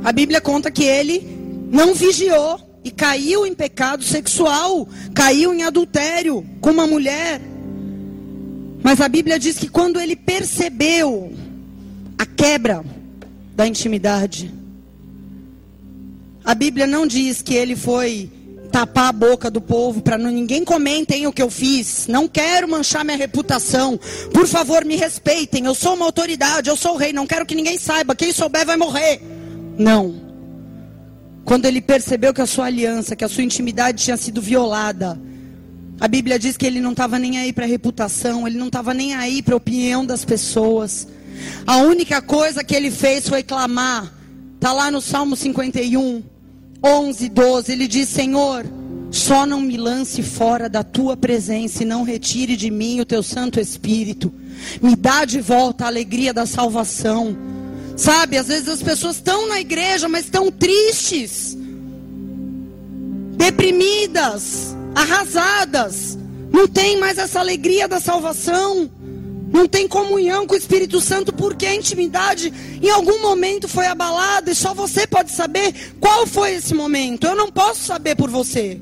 [0.04, 1.28] A Bíblia conta que ele
[1.72, 7.42] não vigiou e caiu em pecado sexual, caiu em adultério com uma mulher.
[8.82, 11.34] Mas a Bíblia diz que quando ele percebeu
[12.18, 12.84] a quebra
[13.56, 14.52] da intimidade,
[16.44, 18.32] a Bíblia não diz que ele foi
[18.72, 22.08] tapar a boca do povo para ninguém comentem o que eu fiz.
[22.08, 24.00] Não quero manchar minha reputação.
[24.32, 25.66] Por favor, me respeitem.
[25.66, 27.12] Eu sou uma autoridade, eu sou o rei.
[27.12, 28.16] Não quero que ninguém saiba.
[28.16, 29.22] Quem souber vai morrer.
[29.78, 30.29] Não.
[31.46, 35.20] Quando ele percebeu que a sua aliança, que a sua intimidade tinha sido violada,
[36.00, 38.94] a Bíblia diz que ele não estava nem aí para a reputação, ele não estava
[38.94, 41.08] nem aí para a opinião das pessoas.
[41.66, 44.14] A única coisa que ele fez foi clamar.
[44.56, 46.24] Está lá no Salmo 51,
[46.84, 47.72] 11, 12.
[47.72, 48.66] Ele diz: Senhor,
[49.12, 53.24] só não me lance fora da tua presença e não retire de mim o teu
[53.24, 54.34] Santo Espírito.
[54.82, 57.36] Me dá de volta a alegria da salvação.
[58.00, 61.54] Sabe, às vezes as pessoas estão na igreja, mas estão tristes,
[63.36, 66.18] deprimidas, arrasadas.
[66.50, 68.90] Não tem mais essa alegria da salvação.
[69.52, 74.50] Não tem comunhão com o Espírito Santo porque a intimidade em algum momento foi abalada
[74.50, 77.28] e só você pode saber qual foi esse momento.
[77.28, 78.80] Eu não posso saber por você.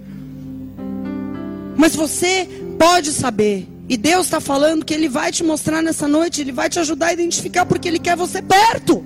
[1.76, 3.77] Mas você pode saber.
[3.90, 7.08] E Deus está falando que Ele vai te mostrar nessa noite, Ele vai te ajudar
[7.08, 9.04] a identificar, porque Ele quer você perto.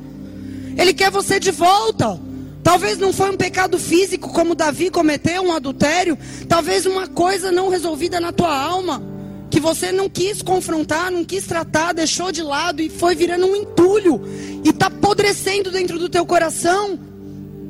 [0.75, 2.19] Ele quer você de volta.
[2.63, 6.17] Talvez não foi um pecado físico como Davi cometeu, um adultério.
[6.47, 9.03] Talvez uma coisa não resolvida na tua alma.
[9.51, 13.55] Que você não quis confrontar, não quis tratar, deixou de lado e foi virando um
[13.55, 14.21] entulho.
[14.63, 16.97] E está apodrecendo dentro do teu coração.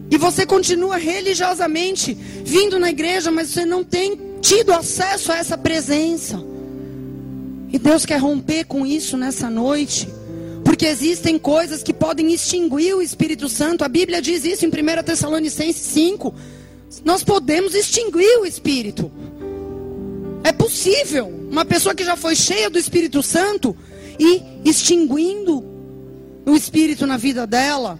[0.10, 5.58] E você continua religiosamente vindo na igreja, mas você não tem tido acesso a essa
[5.58, 6.51] presença.
[7.72, 10.08] E Deus quer romper com isso nessa noite.
[10.64, 13.84] Porque existem coisas que podem extinguir o Espírito Santo.
[13.84, 16.34] A Bíblia diz isso em 1 Tessalonicenses 5.
[17.06, 19.12] Nós podemos extinguir o Espírito.
[20.44, 21.28] É possível.
[21.50, 23.76] Uma pessoa que já foi cheia do Espírito Santo
[24.20, 25.64] e extinguindo
[26.46, 28.00] o Espírito na vida dela.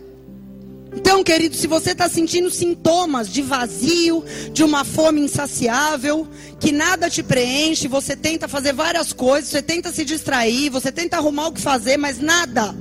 [0.94, 6.28] Então, querido, se você está sentindo sintomas de vazio, de uma fome insaciável,
[6.60, 11.18] que nada te preenche, você tenta fazer várias coisas, você tenta se distrair, você tenta
[11.18, 12.76] arrumar o que fazer, mas nada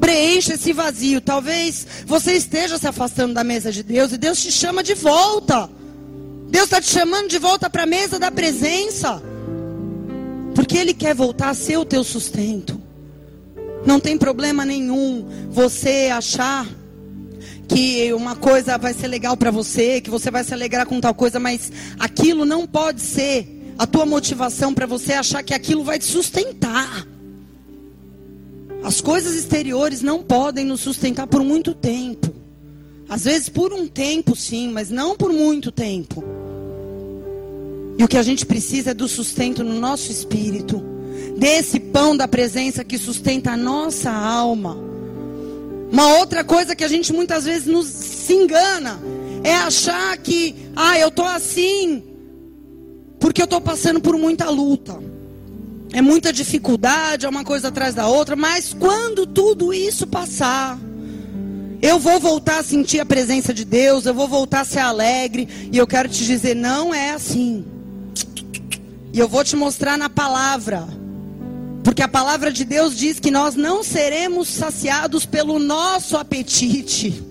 [0.00, 1.20] preenche esse vazio.
[1.20, 5.68] Talvez você esteja se afastando da mesa de Deus e Deus te chama de volta.
[6.48, 9.22] Deus está te chamando de volta para a mesa da presença.
[10.54, 12.80] Porque Ele quer voltar a ser o teu sustento.
[13.86, 16.66] Não tem problema nenhum você achar
[17.70, 21.14] que uma coisa vai ser legal para você, que você vai se alegrar com tal
[21.14, 25.96] coisa, mas aquilo não pode ser a tua motivação para você achar que aquilo vai
[25.96, 27.06] te sustentar.
[28.82, 32.34] As coisas exteriores não podem nos sustentar por muito tempo.
[33.08, 36.24] Às vezes por um tempo, sim, mas não por muito tempo.
[37.96, 40.82] E o que a gente precisa é do sustento no nosso espírito,
[41.38, 44.89] desse pão da presença que sustenta a nossa alma.
[45.90, 49.00] Uma outra coisa que a gente muitas vezes nos se engana
[49.42, 52.10] é achar que, ah, eu tô assim
[53.20, 54.98] porque eu tô passando por muita luta.
[55.92, 60.78] É muita dificuldade, é uma coisa atrás da outra, mas quando tudo isso passar,
[61.82, 65.48] eu vou voltar a sentir a presença de Deus, eu vou voltar a ser alegre,
[65.70, 67.64] e eu quero te dizer, não é assim.
[69.12, 70.86] E eu vou te mostrar na palavra
[71.82, 77.22] porque a palavra de Deus diz que nós não seremos saciados pelo nosso apetite.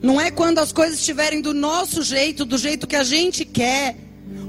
[0.00, 3.96] Não é quando as coisas estiverem do nosso jeito, do jeito que a gente quer.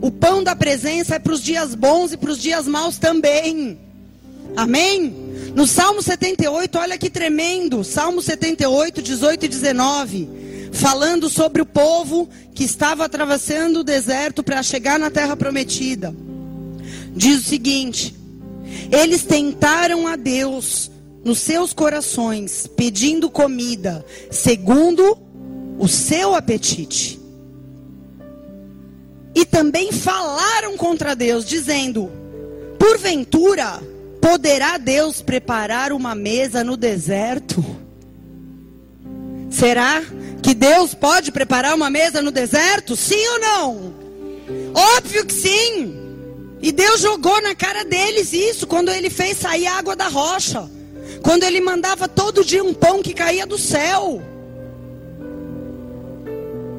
[0.01, 3.80] O pão da presença é para os dias bons e para os dias maus também.
[4.55, 5.14] Amém?
[5.55, 7.84] No Salmo 78, olha que tremendo.
[7.84, 10.30] Salmo 78, 18 e 19.
[10.72, 16.14] Falando sobre o povo que estava atravessando o deserto para chegar na terra prometida
[17.16, 18.16] diz o seguinte:
[18.91, 20.91] eles tentaram a Deus
[21.24, 25.18] nos seus corações, pedindo comida, segundo
[25.80, 27.20] o seu apetite.
[29.36, 32.11] E também falaram contra Deus, dizendo:
[32.78, 33.82] Porventura,
[34.22, 37.64] poderá Deus preparar uma mesa no deserto?
[39.49, 40.03] Será
[40.41, 42.95] que Deus pode preparar uma mesa no deserto?
[42.95, 43.93] Sim ou não?
[44.97, 46.02] Óbvio que sim.
[46.64, 50.70] E Deus jogou na cara deles isso quando ele fez sair água da rocha.
[51.22, 54.22] Quando ele mandava todo dia um pão que caía do céu.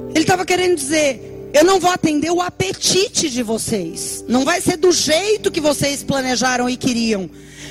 [0.08, 4.24] Ele estava querendo dizer: eu não vou atender o apetite de vocês.
[4.26, 7.28] Não vai ser do jeito que vocês planejaram e queriam.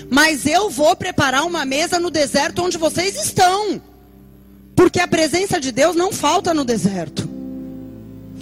[0.08, 3.82] Mas eu vou preparar uma mesa no deserto onde vocês estão.
[4.76, 7.33] Porque a presença de Deus não falta no deserto.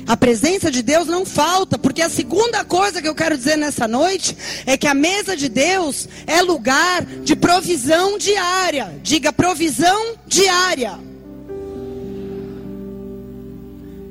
[0.08, 3.88] A presença de Deus não falta, porque a segunda coisa que eu quero dizer nessa
[3.88, 4.36] noite
[4.66, 9.00] é que a mesa de Deus é lugar de provisão diária.
[9.04, 11.00] Diga provisão diária.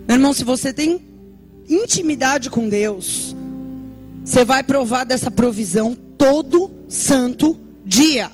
[0.07, 1.01] Meu irmão, se você tem
[1.69, 3.37] intimidade com Deus,
[4.25, 8.31] você vai provar dessa provisão todo santo dia.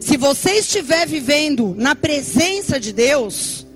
[0.00, 3.66] Se você estiver vivendo na presença de Deus,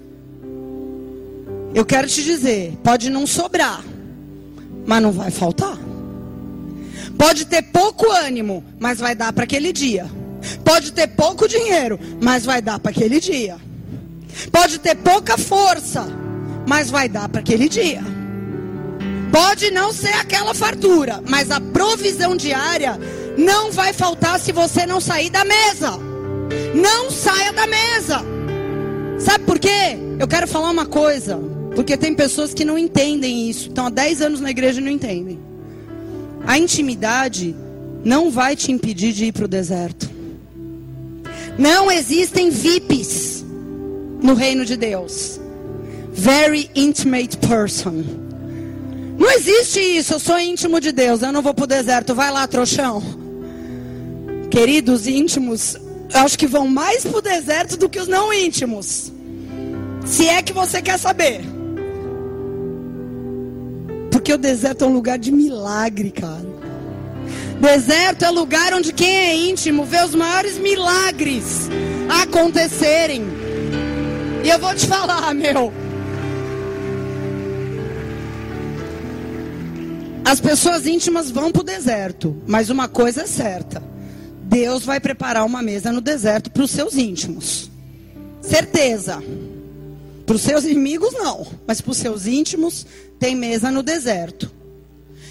[1.76, 3.84] eu quero te dizer, pode não sobrar,
[4.86, 5.76] mas não vai faltar.
[7.18, 10.06] Pode ter pouco ânimo, mas vai dar para aquele dia.
[10.64, 13.58] Pode ter pouco dinheiro, mas vai dar para aquele dia.
[14.50, 16.06] Pode ter pouca força,
[16.66, 18.00] mas vai dar para aquele dia.
[19.30, 22.98] Pode não ser aquela fartura, mas a provisão diária
[23.36, 25.90] não vai faltar se você não sair da mesa.
[26.74, 28.22] Não saia da mesa.
[29.18, 29.98] Sabe por quê?
[30.18, 31.55] Eu quero falar uma coisa.
[31.76, 33.68] Porque tem pessoas que não entendem isso.
[33.68, 35.38] Estão há 10 anos na igreja e não entendem.
[36.46, 37.54] A intimidade
[38.02, 40.10] não vai te impedir de ir para o deserto.
[41.58, 43.44] Não existem VIPs
[44.22, 45.38] no reino de Deus.
[46.14, 48.02] Very intimate person.
[49.18, 50.14] Não existe isso.
[50.14, 51.20] Eu sou íntimo de Deus.
[51.20, 52.14] Eu não vou para o deserto.
[52.14, 53.02] Vai lá, trouxão.
[54.50, 55.76] Queridos íntimos,
[56.14, 59.12] acho que vão mais para o deserto do que os não íntimos.
[60.06, 61.55] Se é que você quer saber.
[64.26, 66.44] Porque o deserto é um lugar de milagre, cara.
[67.60, 71.68] Deserto é lugar onde quem é íntimo vê os maiores milagres
[72.24, 73.22] acontecerem.
[74.42, 75.72] E eu vou te falar, meu.
[80.24, 83.80] As pessoas íntimas vão para o deserto, mas uma coisa é certa:
[84.42, 87.70] Deus vai preparar uma mesa no deserto para os seus íntimos.
[88.40, 89.22] Certeza.
[90.26, 91.46] Para os seus inimigos, não.
[91.66, 92.84] Mas para os seus íntimos,
[93.18, 94.50] tem mesa no deserto.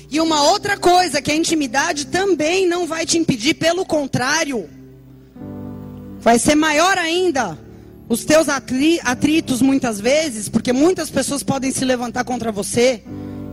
[0.09, 4.69] E uma outra coisa que a intimidade também não vai te impedir, pelo contrário,
[6.19, 7.57] vai ser maior ainda.
[8.07, 13.01] os teus atritos muitas vezes, porque muitas pessoas podem se levantar contra você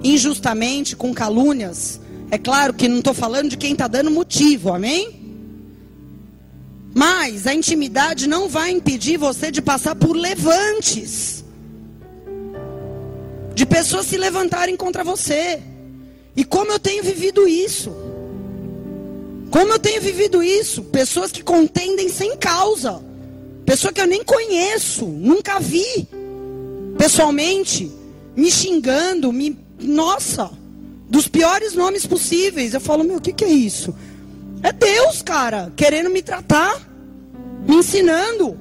[0.05, 2.01] injustamente, com calúnias.
[2.31, 5.22] É claro que não estou falando de quem está dando motivo, amém?
[6.95, 11.43] Mas a intimidade não vai impedir você de passar por levantes
[13.55, 15.61] de pessoas se levantarem contra você.
[16.35, 17.93] E como eu tenho vivido isso?
[19.51, 20.83] Como eu tenho vivido isso?
[20.85, 23.03] Pessoas que contendem sem causa.
[23.67, 26.09] Pessoa que eu nem conheço, nunca vi
[26.99, 27.91] pessoalmente,
[28.37, 30.51] me xingando, me nossa,
[31.09, 32.75] dos piores nomes possíveis.
[32.75, 33.95] Eu falo, meu, o que, que é isso?
[34.63, 36.81] É Deus, cara, querendo me tratar,
[37.67, 38.57] me ensinando.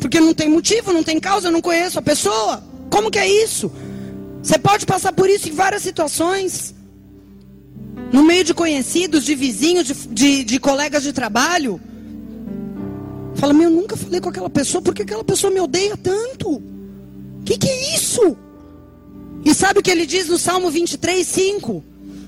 [0.00, 2.62] Porque não tem motivo, não tem causa, eu não conheço a pessoa.
[2.90, 3.70] Como que é isso?
[4.42, 6.74] Você pode passar por isso em várias situações.
[8.12, 11.80] No meio de conhecidos, de vizinhos, de, de, de colegas de trabalho.
[13.34, 16.50] Fala, meu, eu nunca falei com aquela pessoa, porque aquela pessoa me odeia tanto?
[16.50, 18.36] O que, que é isso?
[19.44, 21.84] E sabe o que ele diz no Salmo 23, 5?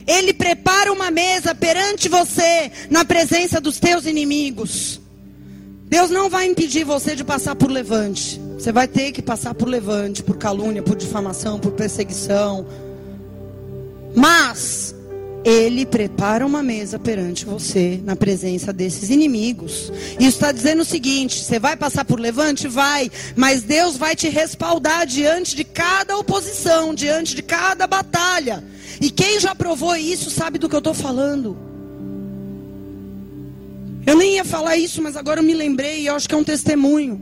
[0.06, 5.00] Ele prepara uma mesa perante você, na presença dos teus inimigos.
[5.90, 8.40] Deus não vai impedir você de passar por levante.
[8.54, 12.66] Você vai ter que passar por levante, por calúnia, por difamação, por perseguição.
[14.14, 14.94] Mas
[15.44, 19.90] ele prepara uma mesa perante você, na presença desses inimigos.
[20.18, 22.68] Isso está dizendo o seguinte: você vai passar por levante?
[22.68, 28.62] Vai, mas Deus vai te respaldar diante de cada oposição, diante de cada batalha.
[29.00, 31.56] E quem já provou isso sabe do que eu estou falando.
[34.06, 36.38] Eu nem ia falar isso, mas agora eu me lembrei e eu acho que é
[36.38, 37.20] um testemunho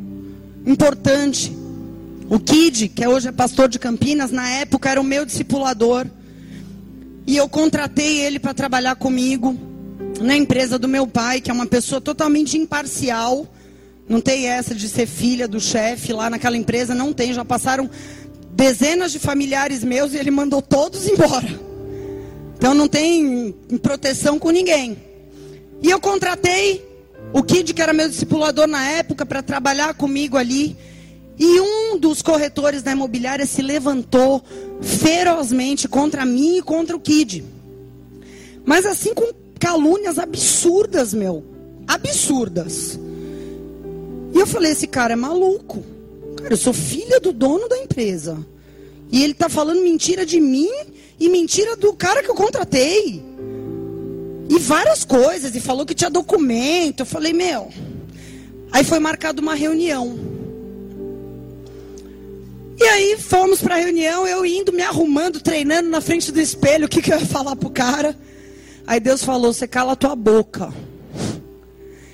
[0.67, 1.57] importante.
[2.29, 6.07] O Kid, que hoje é pastor de Campinas, na época era o meu discipulador.
[7.29, 9.55] E eu contratei ele para trabalhar comigo
[10.19, 13.47] na empresa do meu pai, que é uma pessoa totalmente imparcial.
[14.09, 17.35] Não tem essa de ser filha do chefe lá naquela empresa, não tem.
[17.35, 17.91] Já passaram
[18.53, 21.47] dezenas de familiares meus e ele mandou todos embora.
[22.57, 24.97] Então não tem proteção com ninguém.
[25.83, 26.83] E eu contratei
[27.35, 30.79] o Kid, que era meu discipulador na época, para trabalhar comigo ali.
[31.39, 34.43] E um dos corretores da imobiliária se levantou
[34.81, 37.45] ferozmente contra mim e contra o Kid.
[38.65, 41.45] Mas assim com calúnias absurdas, meu.
[41.87, 42.99] Absurdas.
[44.35, 45.83] E eu falei: esse cara é maluco.
[46.37, 48.39] Cara, eu sou filha do dono da empresa.
[49.11, 50.71] E ele tá falando mentira de mim
[51.19, 53.23] e mentira do cara que eu contratei.
[54.51, 55.55] E várias coisas.
[55.55, 57.01] E falou que tinha documento.
[57.01, 57.69] Eu falei: meu.
[58.71, 60.38] Aí foi marcada uma reunião.
[62.79, 66.87] E aí fomos para a reunião, eu indo, me arrumando, treinando na frente do espelho,
[66.87, 68.17] o que, que eu ia falar pro cara.
[68.87, 70.73] Aí Deus falou: você cala tua boca.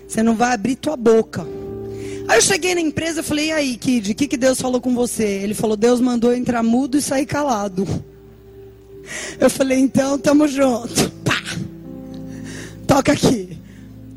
[0.08, 1.46] Você não vai abrir tua boca.
[2.26, 4.80] Aí eu cheguei na empresa e falei: e aí, Kid, o que, que Deus falou
[4.80, 5.24] com você?
[5.24, 7.86] Ele falou: Deus mandou entrar mudo e sair calado.
[9.38, 11.10] Eu falei: então, tamo junto.
[11.24, 11.42] Pá!
[12.86, 13.58] Toca aqui.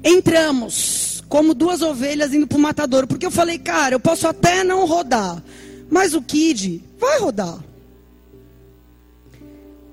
[0.02, 3.06] Entramos, como duas ovelhas indo pro matadouro.
[3.06, 5.44] Porque eu falei: cara, eu posso até não rodar.
[5.90, 7.64] Mas o Kid vai rodar.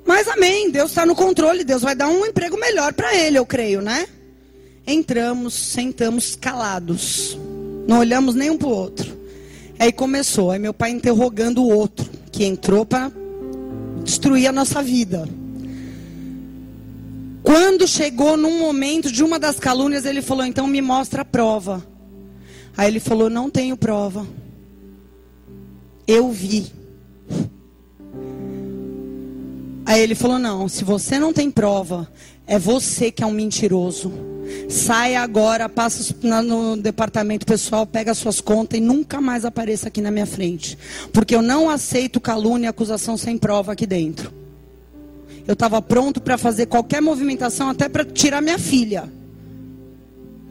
[0.04, 3.46] Mas amém, Deus está no controle, Deus vai dar um emprego melhor para ele, eu
[3.46, 4.06] creio, né?
[4.86, 7.38] Entramos, sentamos calados,
[7.88, 9.16] não olhamos nem um para o outro.
[9.78, 13.10] Aí começou, aí meu pai interrogando o outro, que entrou para
[14.04, 15.26] destruir a nossa vida.
[17.42, 21.86] Quando chegou num momento de uma das calúnias, ele falou: então me mostra a prova.
[22.76, 24.26] Aí ele falou: não tenho prova.
[26.06, 26.66] Eu vi.
[29.86, 32.08] Aí ele falou: Não, se você não tem prova,
[32.46, 34.12] é você que é um mentiroso.
[34.68, 40.10] Sai agora, passa no departamento pessoal, pega suas contas e nunca mais apareça aqui na
[40.10, 40.78] minha frente.
[41.12, 44.32] Porque eu não aceito calúnia e acusação sem prova aqui dentro.
[45.46, 49.10] Eu estava pronto para fazer qualquer movimentação, até para tirar minha filha.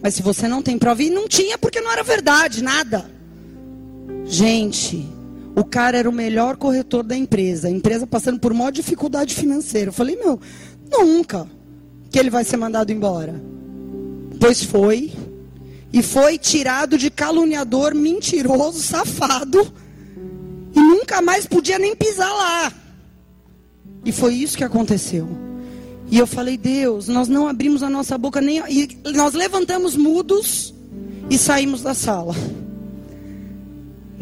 [0.02, 3.10] Mas se você não tem prova, e não tinha porque não era verdade, nada.
[4.26, 5.08] Gente,
[5.56, 7.68] o cara era o melhor corretor da empresa.
[7.68, 9.90] A empresa passando por maior dificuldade financeira.
[9.90, 10.40] Eu falei, meu,
[10.90, 11.48] nunca
[12.10, 13.42] que ele vai ser mandado embora.
[14.40, 15.12] Pois foi.
[15.92, 19.72] E foi tirado de caluniador, mentiroso, safado.
[20.76, 22.74] E nunca mais podia nem pisar lá.
[24.04, 25.30] E foi isso que aconteceu.
[26.10, 28.58] E eu falei, Deus, nós não abrimos a nossa boca nem.
[28.70, 30.74] E nós levantamos mudos
[31.30, 32.36] e saímos da sala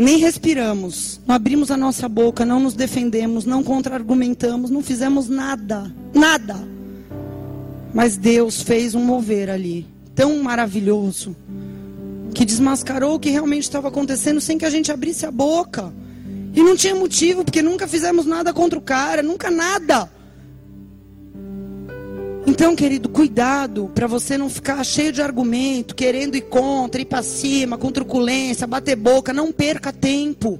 [0.02, 5.94] nem respiramos, não abrimos a nossa boca, não nos defendemos, não contra-argumentamos, não fizemos nada,
[6.14, 6.56] nada.
[7.94, 9.86] Mas Deus fez um mover ali,
[10.16, 11.36] tão maravilhoso,
[12.34, 15.94] que desmascarou o que realmente estava acontecendo sem que a gente abrisse a boca.
[16.54, 20.10] E não tinha motivo, porque nunca fizemos nada contra o cara, nunca nada.
[22.46, 27.22] Então, querido, cuidado para você não ficar cheio de argumento, querendo ir contra, ir para
[27.22, 29.32] cima, com truculência, bater boca.
[29.32, 30.60] Não perca tempo.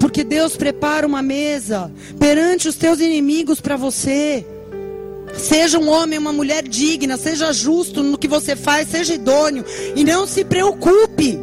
[0.00, 4.44] Porque Deus prepara uma mesa perante os teus inimigos para você.
[5.36, 9.64] Seja um homem, uma mulher digna, seja justo no que você faz, seja idôneo.
[9.94, 11.38] E não se preocupe.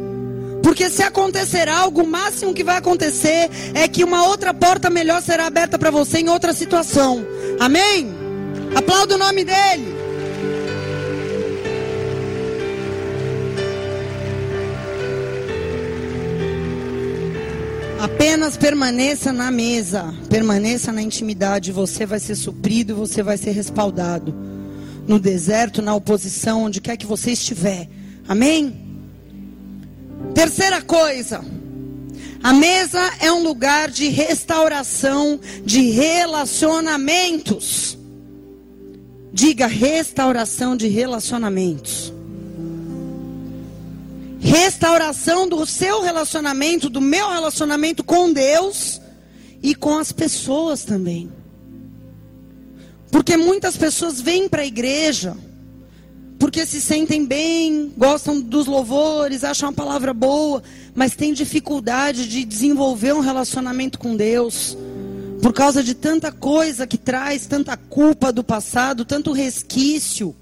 [0.62, 5.20] Porque se acontecer algo, o máximo que vai acontecer é que uma outra porta melhor
[5.22, 7.26] será aberta para você em outra situação.
[7.58, 8.21] Amém?
[8.74, 10.02] Aplauda o nome dele.
[18.02, 24.34] Apenas permaneça na mesa, permaneça na intimidade, você vai ser suprido, você vai ser respaldado.
[25.06, 27.88] No deserto, na oposição, onde quer que você estiver.
[28.26, 28.74] Amém?
[30.34, 31.44] Terceira coisa.
[32.42, 37.96] A mesa é um lugar de restauração de relacionamentos.
[39.32, 42.12] Diga restauração de relacionamentos
[44.42, 49.00] restauração do seu relacionamento, do meu relacionamento com Deus
[49.62, 51.30] e com as pessoas também.
[53.10, 55.36] Porque muitas pessoas vêm para a igreja
[56.42, 60.60] porque se sentem bem, gostam dos louvores, acham a palavra boa,
[60.92, 64.76] mas têm dificuldade de desenvolver um relacionamento com Deus.
[65.42, 70.36] Por causa de tanta coisa que traz, tanta culpa do passado, tanto resquício.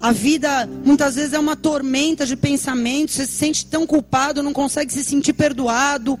[0.00, 4.52] A vida muitas vezes é uma tormenta de pensamentos, você se sente tão culpado, não
[4.52, 6.18] consegue se sentir perdoado,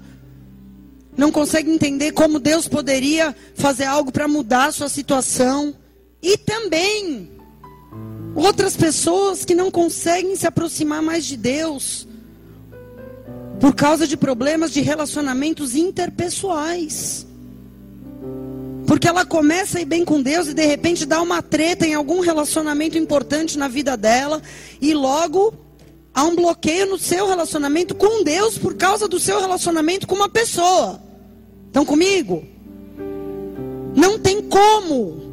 [1.16, 5.74] não consegue entender como Deus poderia fazer algo para mudar a sua situação.
[6.22, 7.28] E também
[8.36, 12.06] outras pessoas que não conseguem se aproximar mais de Deus
[13.58, 17.26] por causa de problemas de relacionamentos interpessoais.
[18.86, 21.94] Porque ela começa a ir bem com Deus e de repente dá uma treta em
[21.94, 24.40] algum relacionamento importante na vida dela
[24.80, 25.52] e logo
[26.14, 30.28] há um bloqueio no seu relacionamento com Deus por causa do seu relacionamento com uma
[30.28, 31.00] pessoa.
[31.66, 32.46] Estão comigo?
[33.94, 35.26] Não tem como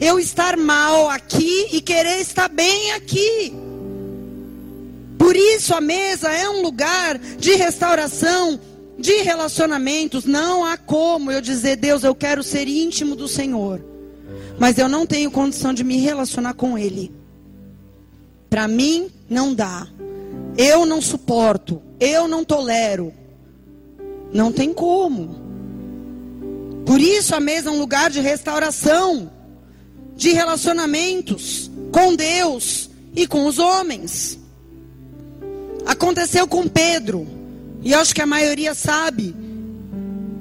[0.00, 3.52] eu estar mal aqui e querer estar bem aqui.
[5.18, 8.60] Por isso a mesa é um lugar de restauração
[8.98, 13.84] de relacionamentos, não há como eu dizer, Deus, eu quero ser íntimo do Senhor,
[14.58, 17.12] mas eu não tenho condição de me relacionar com Ele.
[18.48, 19.86] Para mim, não dá.
[20.56, 23.12] Eu não suporto, eu não tolero.
[24.32, 25.44] Não tem como.
[26.86, 29.30] Por isso a mesa é um lugar de restauração,
[30.14, 34.38] de relacionamentos com Deus e com os homens.
[35.84, 37.26] Aconteceu com Pedro.
[37.82, 39.34] E acho que a maioria sabe.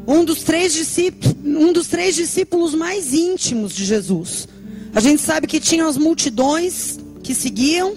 [0.07, 4.47] Um dos três discípulos, um dos três discípulos mais íntimos de Jesus.
[4.93, 7.95] A gente sabe que tinham as multidões que seguiam,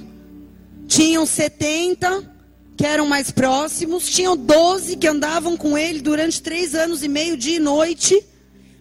[0.86, 2.36] tinham 70
[2.76, 7.36] que eram mais próximos, tinham 12 que andavam com ele durante três anos e meio,
[7.36, 8.24] dia e noite,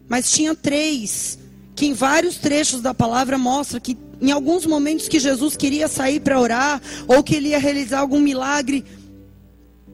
[0.07, 1.39] mas tinha três
[1.75, 6.19] que em vários trechos da palavra mostra que em alguns momentos que Jesus queria sair
[6.19, 8.83] para orar ou que ele ia realizar algum milagre,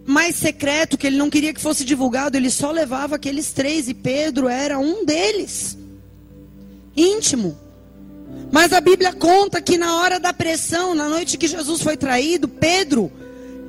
[0.06, 3.94] mais secreto, que ele não queria que fosse divulgado, ele só levava aqueles três e
[3.94, 5.78] Pedro era um deles.
[6.96, 7.58] Íntimo.
[8.52, 12.48] Mas a Bíblia conta que na hora da pressão, na noite que Jesus foi traído,
[12.48, 13.12] Pedro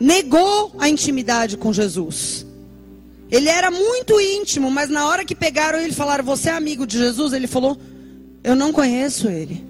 [0.00, 2.44] negou a intimidade com Jesus.
[3.30, 6.86] Ele era muito íntimo, mas na hora que pegaram ele e falaram: Você é amigo
[6.86, 7.32] de Jesus?
[7.32, 7.78] Ele falou:
[8.42, 9.64] Eu não conheço ele.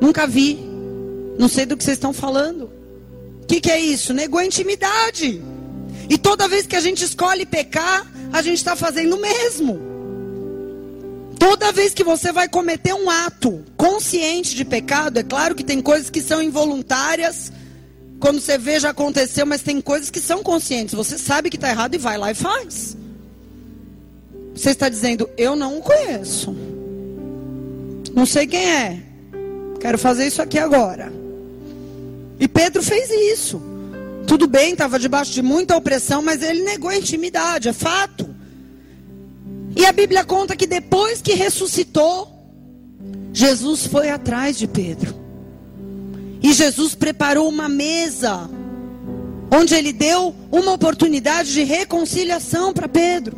[0.00, 0.58] Nunca vi.
[1.38, 2.79] Não sei do que vocês estão falando
[3.50, 4.14] que, que é isso?
[4.14, 5.42] Negou a intimidade.
[6.08, 9.80] E toda vez que a gente escolhe pecar, a gente está fazendo o mesmo.
[11.36, 15.82] Toda vez que você vai cometer um ato consciente de pecado, é claro que tem
[15.82, 17.50] coisas que são involuntárias,
[18.20, 20.94] quando você vê já aconteceu, mas tem coisas que são conscientes.
[20.94, 22.96] Você sabe que está errado e vai lá e faz.
[24.54, 26.54] Você está dizendo, eu não o conheço.
[28.14, 29.02] Não sei quem é.
[29.80, 31.19] Quero fazer isso aqui agora.
[32.40, 33.60] E Pedro fez isso.
[34.26, 38.34] Tudo bem, estava debaixo de muita opressão, mas ele negou a intimidade, é fato.
[39.76, 42.32] E a Bíblia conta que depois que ressuscitou,
[43.32, 45.14] Jesus foi atrás de Pedro.
[46.42, 48.48] E Jesus preparou uma mesa,
[49.50, 53.36] onde ele deu uma oportunidade de reconciliação para Pedro.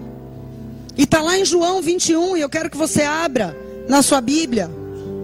[0.97, 3.57] E está lá em João 21, e eu quero que você abra
[3.89, 4.71] na sua Bíblia.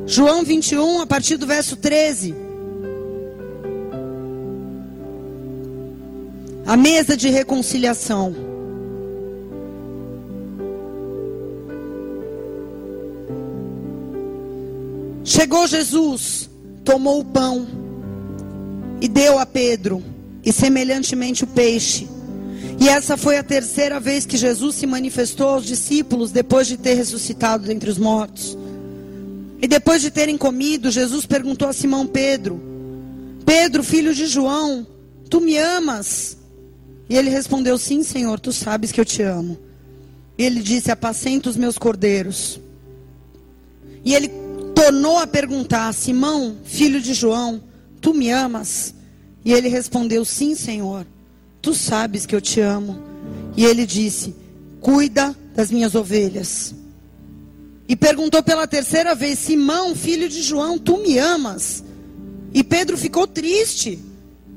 [0.07, 2.48] João 21, a partir do verso 13.
[6.69, 8.35] A mesa de reconciliação.
[15.25, 16.51] Chegou Jesus,
[16.85, 17.67] tomou o pão
[19.01, 20.05] e deu a Pedro,
[20.45, 22.07] e semelhantemente o peixe.
[22.79, 26.93] E essa foi a terceira vez que Jesus se manifestou aos discípulos depois de ter
[26.93, 28.59] ressuscitado dentre os mortos.
[29.63, 32.61] E depois de terem comido, Jesus perguntou a Simão Pedro:
[33.47, 34.87] Pedro, filho de João,
[35.31, 36.38] tu me amas?
[37.09, 39.59] E ele respondeu: Sim, Senhor, tu sabes que eu te amo.
[40.37, 42.61] E ele disse: Apacenta os meus cordeiros.
[44.05, 44.31] E ele
[44.75, 47.63] tornou a perguntar: Simão, filho de João,
[48.01, 48.95] tu me amas?
[49.45, 51.07] E ele respondeu: Sim, Senhor,
[51.63, 53.03] tu sabes que eu te amo.
[53.57, 54.35] E ele disse:
[54.81, 56.75] Cuida das minhas ovelhas.
[57.89, 61.83] E perguntou pela terceira vez: Simão, filho de João, tu me amas?
[62.53, 63.99] E Pedro ficou triste,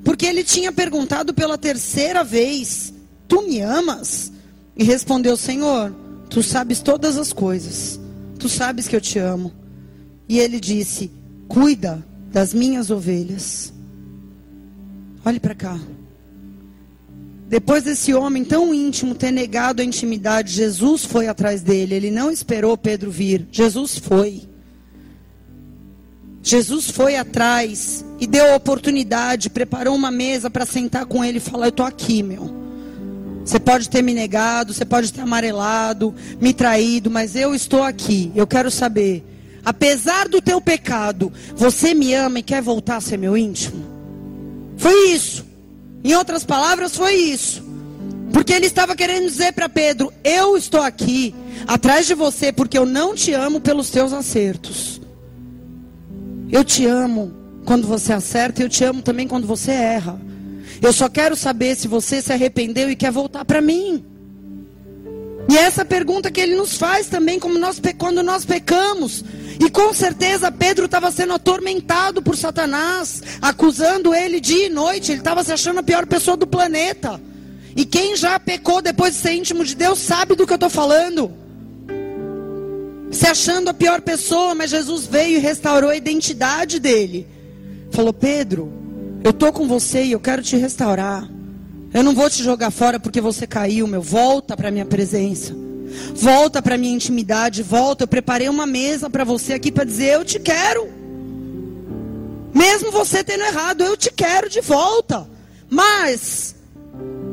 [0.04, 2.94] porque ele tinha perguntado pela terceira vez:
[3.28, 4.32] Tu me amas?
[4.76, 5.94] E respondeu: Senhor,
[6.30, 8.00] tu sabes todas as coisas,
[8.40, 9.52] tu sabes que eu te amo.
[10.28, 11.12] E ele disse:
[11.48, 13.74] Cuida das minhas ovelhas.
[15.24, 15.80] Olhe para cá.
[17.48, 21.94] Depois desse homem tão íntimo ter negado a intimidade, Jesus foi atrás dele.
[21.94, 23.46] Ele não esperou Pedro vir.
[23.52, 24.44] Jesus foi.
[26.44, 31.42] Jesus foi atrás e deu a oportunidade, preparou uma mesa para sentar com ele e
[31.42, 32.62] falar: Eu estou aqui, meu.
[33.46, 38.32] Você pode ter me negado, você pode ter amarelado, me traído, mas eu estou aqui.
[38.36, 39.24] Eu quero saber,
[39.66, 43.84] apesar do teu pecado, você me ama e quer voltar a ser meu íntimo?
[44.78, 45.46] Foi isso.
[46.04, 47.64] Em outras palavras, foi isso.
[48.32, 51.36] Porque ele estava querendo dizer para Pedro: Eu estou aqui
[51.68, 55.01] atrás de você porque eu não te amo pelos teus acertos.
[56.52, 57.34] Eu te amo
[57.66, 60.20] quando você acerta e eu te amo também quando você erra.
[60.82, 64.04] Eu só quero saber se você se arrependeu e quer voltar para mim.
[65.50, 69.24] E é essa pergunta que ele nos faz também, como nós, quando nós pecamos.
[69.60, 75.12] E com certeza Pedro estava sendo atormentado por Satanás, acusando ele dia e noite.
[75.12, 77.22] Ele estava se achando a pior pessoa do planeta.
[77.76, 80.70] E quem já pecou depois de ser íntimo de Deus sabe do que eu estou
[80.70, 81.41] falando.
[83.12, 87.28] Se achando a pior pessoa, mas Jesus veio e restaurou a identidade dele.
[87.92, 88.72] Falou: Pedro,
[89.24, 91.30] eu estou com você e eu quero te restaurar.
[91.94, 94.02] Eu não vou te jogar fora porque você caiu, meu.
[94.02, 95.54] Volta para minha presença.
[96.16, 98.06] Volta para minha intimidade, volta.
[98.06, 100.90] Eu preparei uma mesa para você aqui para dizer eu te quero.
[102.54, 105.30] Mesmo você tendo errado, eu te quero de volta.
[105.70, 106.56] Mas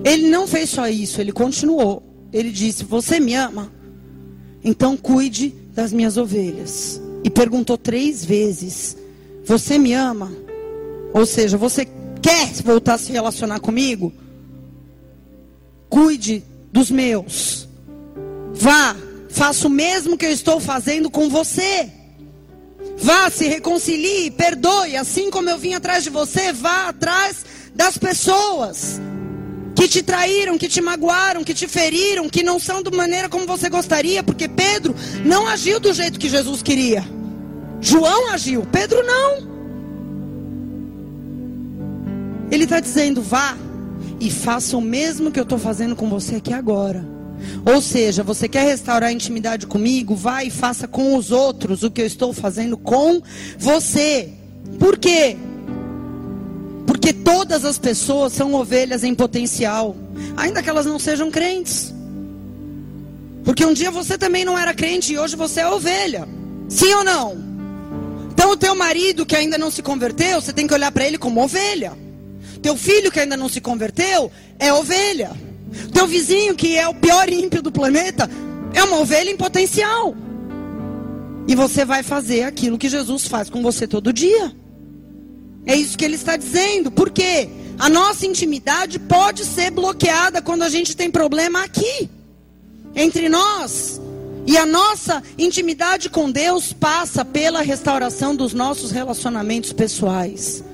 [0.05, 2.03] ele não fez só isso, ele continuou.
[2.33, 3.73] Ele disse: "Você me ama?
[4.65, 8.97] Então cuide das minhas ovelhas." E perguntou três vezes:
[9.45, 10.33] "Você me ama?"
[11.15, 11.87] Ou seja, você
[12.21, 14.13] quer voltar a se relacionar comigo?
[15.89, 17.69] Cuide dos meus.
[18.55, 18.97] Vá,
[19.31, 21.89] faça o mesmo que eu estou fazendo com você.
[22.99, 29.01] Vá, se reconcilie, perdoe, assim como eu vim atrás de você, vá atrás das pessoas
[29.79, 33.47] que te traíram, que te magoaram, que te feriram, que não são da maneira como
[33.47, 34.93] você gostaria, porque Pedro
[35.25, 37.05] não agiu do jeito que Jesus queria.
[37.81, 39.47] João agiu, Pedro não.
[42.51, 43.57] Ele está dizendo: vá
[44.19, 47.07] e faça o mesmo que eu estou fazendo com você aqui agora.
[47.65, 50.17] Ou seja, você quer restaurar a intimidade comigo?
[50.17, 53.23] Vá e faça com os outros o que eu estou fazendo com
[53.57, 54.33] você.
[54.81, 55.37] Por quê?
[57.09, 59.97] Porque todas as pessoas são ovelhas em potencial,
[60.37, 61.95] ainda que elas não sejam crentes.
[63.43, 66.29] Porque um dia você também não era crente e hoje você é ovelha.
[66.69, 67.39] Sim ou não?
[68.31, 71.17] Então o teu marido que ainda não se converteu, você tem que olhar para ele
[71.17, 71.97] como ovelha.
[72.61, 75.31] Teu filho que ainda não se converteu é ovelha.
[75.95, 78.29] Teu vizinho que é o pior ímpio do planeta
[78.75, 80.15] é uma ovelha em potencial.
[81.47, 84.53] E você vai fazer aquilo que Jesus faz com você todo dia.
[85.69, 86.91] É isso que ele está dizendo.
[86.91, 87.47] Por quê?
[87.79, 92.09] A nossa intimidade pode ser bloqueada quando a gente tem problema aqui,
[92.97, 94.01] entre nós.
[94.47, 100.65] E a nossa intimidade com Deus passa pela restauração dos nossos relacionamentos pessoais.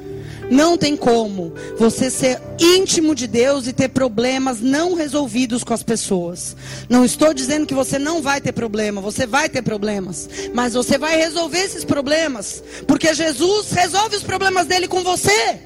[0.50, 5.82] Não tem como você ser íntimo de Deus e ter problemas não resolvidos com as
[5.82, 6.56] pessoas.
[6.88, 10.98] Não estou dizendo que você não vai ter problema, você vai ter problemas, mas você
[10.98, 15.58] vai resolver esses problemas, porque Jesus resolve os problemas dele com você.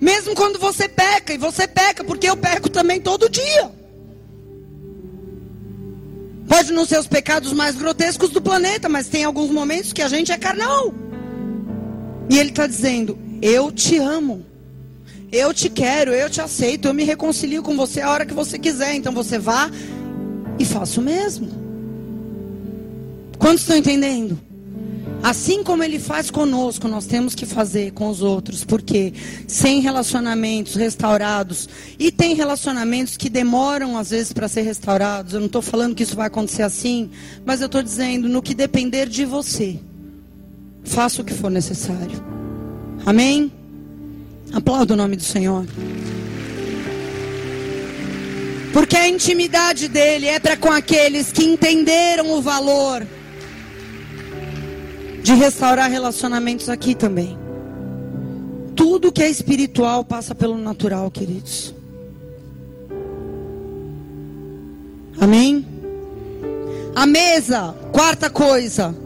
[0.00, 3.70] Mesmo quando você peca, e você peca, porque eu peco também todo dia.
[6.48, 10.08] Pode não ser os pecados mais grotescos do planeta, mas tem alguns momentos que a
[10.08, 10.92] gente é carnal.
[12.32, 14.46] E ele está dizendo: Eu te amo.
[15.30, 18.58] Eu te quero, eu te aceito, eu me reconcilio com você a hora que você
[18.58, 18.94] quiser.
[18.94, 19.70] Então você vá
[20.58, 21.50] e faça o mesmo.
[23.38, 24.38] Quantos estão entendendo?
[25.22, 29.12] Assim como ele faz conosco, nós temos que fazer com os outros, porque
[29.46, 31.68] sem relacionamentos restaurados,
[31.98, 36.02] e tem relacionamentos que demoram às vezes para ser restaurados, eu não estou falando que
[36.02, 37.10] isso vai acontecer assim,
[37.44, 39.78] mas eu estou dizendo, no que depender de você,
[40.84, 42.22] faça o que for necessário.
[43.04, 43.52] Amém?
[44.52, 45.66] Aplauda o nome do Senhor.
[48.72, 53.06] Porque a intimidade dele é para com aqueles que entenderam o valor
[55.22, 57.38] de restaurar relacionamentos aqui também.
[58.74, 61.74] Tudo que é espiritual passa pelo natural, queridos.
[65.20, 65.66] Amém?
[66.94, 69.01] A mesa, quarta coisa.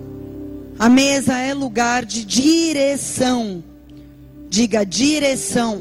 [0.79, 3.65] A mesa é lugar de direção.
[4.49, 5.81] Diga direção.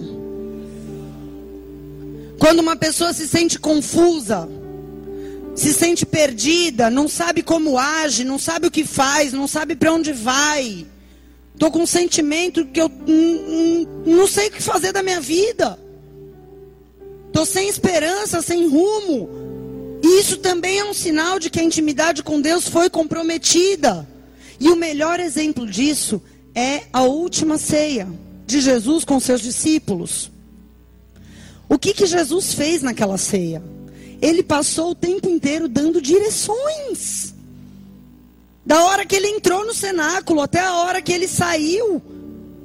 [2.39, 4.47] Quando uma pessoa se sente confusa,
[5.53, 9.93] se sente perdida, não sabe como age, não sabe o que faz, não sabe para
[9.93, 10.85] onde vai.
[11.53, 12.89] Estou com um sentimento que eu
[14.05, 15.77] não sei o que fazer da minha vida.
[17.27, 19.29] Estou sem esperança, sem rumo.
[20.01, 24.07] E isso também é um sinal de que a intimidade com Deus foi comprometida.
[24.59, 26.21] E o melhor exemplo disso
[26.53, 28.07] é a última ceia
[28.45, 30.31] de Jesus com seus discípulos.
[31.67, 33.61] O que, que Jesus fez naquela ceia?
[34.21, 37.33] ele passou o tempo inteiro dando direções.
[38.65, 42.01] Da hora que ele entrou no cenáculo até a hora que ele saiu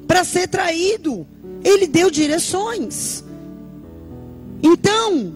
[0.07, 1.27] para ser traído,
[1.63, 3.23] ele deu direções.
[4.63, 5.35] Então,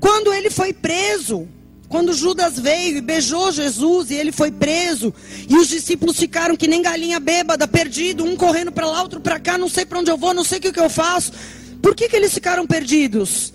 [0.00, 1.46] quando ele foi preso,
[1.88, 5.12] quando Judas veio e beijou Jesus e ele foi preso,
[5.48, 9.40] e os discípulos ficaram que nem galinha bêbada, perdido, um correndo para lá, outro para
[9.40, 11.32] cá, não sei para onde eu vou, não sei o que, que eu faço.
[11.80, 13.54] Por que, que eles ficaram perdidos?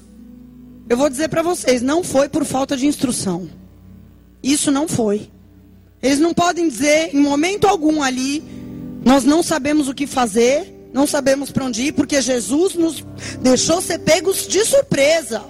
[0.90, 3.50] Eu vou dizer para vocês, não foi por falta de instrução.
[4.42, 5.30] Isso não foi.
[6.02, 8.44] Eles não podem dizer em momento algum ali,
[9.06, 13.06] nós não sabemos o que fazer, não sabemos para onde ir, porque Jesus nos
[13.42, 15.44] deixou ser pegos de surpresa.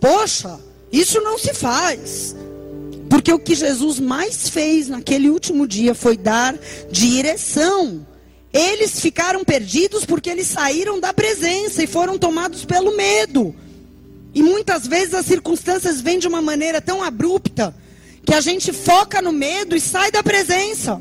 [0.00, 0.58] Poxa,
[1.00, 2.34] isso não se faz.
[3.08, 6.56] Porque o que Jesus mais fez naquele último dia foi dar
[6.90, 8.06] direção.
[8.52, 13.54] Eles ficaram perdidos porque eles saíram da presença e foram tomados pelo medo.
[14.34, 17.74] E muitas vezes as circunstâncias vêm de uma maneira tão abrupta
[18.24, 21.00] que a gente foca no medo e sai da presença.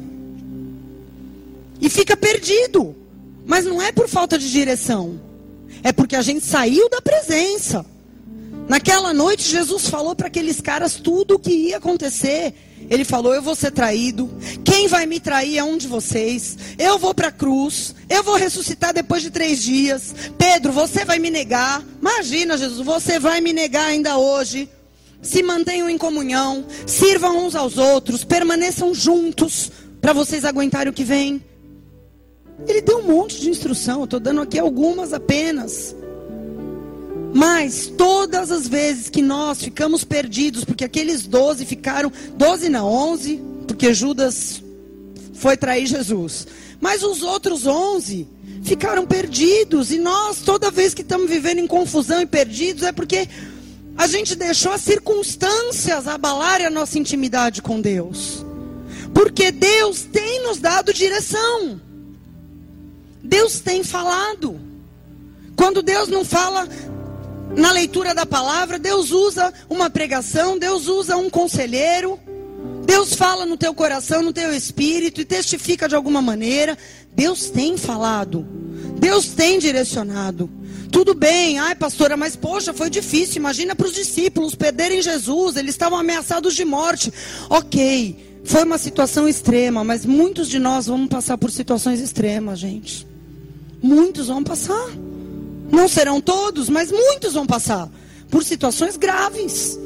[1.80, 2.96] E fica perdido.
[3.46, 5.20] Mas não é por falta de direção.
[5.84, 7.86] É porque a gente saiu da presença.
[8.68, 12.53] Naquela noite, Jesus falou para aqueles caras tudo o que ia acontecer.
[12.89, 14.30] Ele falou: Eu vou ser traído.
[14.64, 16.57] Quem vai me trair é um de vocês.
[16.78, 17.95] Eu vou para a cruz.
[18.09, 20.14] Eu vou ressuscitar depois de três dias.
[20.38, 21.84] Pedro, você vai me negar.
[21.99, 24.70] Imagina, Jesus, você vai me negar ainda hoje.
[25.22, 26.66] Se mantenham em comunhão.
[26.86, 28.24] Sirvam uns aos outros.
[28.24, 29.72] Permaneçam juntos.
[30.01, 31.43] Para vocês aguentarem o que vem.
[32.68, 33.99] Ele deu um monte de instrução.
[33.99, 35.95] Eu estou dando aqui algumas apenas.
[37.34, 43.42] Mas todas as vezes que nós ficamos perdidos, porque aqueles doze ficaram, doze não, onze,
[43.68, 44.62] porque Judas
[45.34, 46.48] foi trair Jesus.
[46.80, 48.28] Mas os outros onze
[48.64, 49.92] ficaram perdidos.
[49.92, 53.28] E nós, toda vez que estamos vivendo em confusão e perdidos, é porque
[53.98, 58.46] a gente deixou as circunstâncias abalarem a nossa intimidade com Deus.
[59.14, 61.80] Porque Deus tem nos dado direção.
[63.24, 64.60] Deus tem falado.
[65.56, 66.68] Quando Deus não fala,
[67.56, 72.20] na leitura da palavra, Deus usa uma pregação, Deus usa um conselheiro,
[72.86, 76.78] Deus fala no teu coração, no teu espírito e testifica de alguma maneira.
[77.16, 78.46] Deus tem falado,
[79.00, 80.50] Deus tem direcionado.
[80.91, 83.38] Tudo bem, ai pastora, mas poxa, foi difícil.
[83.38, 87.12] Imagina para os discípulos perderem Jesus, eles estavam ameaçados de morte.
[87.50, 93.08] Ok, foi uma situação extrema, mas muitos de nós vamos passar por situações extremas, gente.
[93.82, 94.89] Muitos vão passar.
[95.74, 97.90] Não serão todos, mas muitos vão passar
[98.30, 99.78] por situações graves,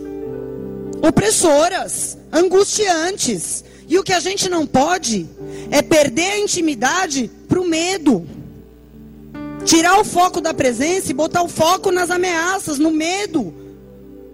[1.01, 3.63] opressoras, angustiantes.
[3.87, 5.25] E o que a gente não pode
[5.71, 8.27] é perder a intimidade para o medo.
[9.63, 13.53] Tirar o foco da presença e botar o foco nas ameaças, no medo,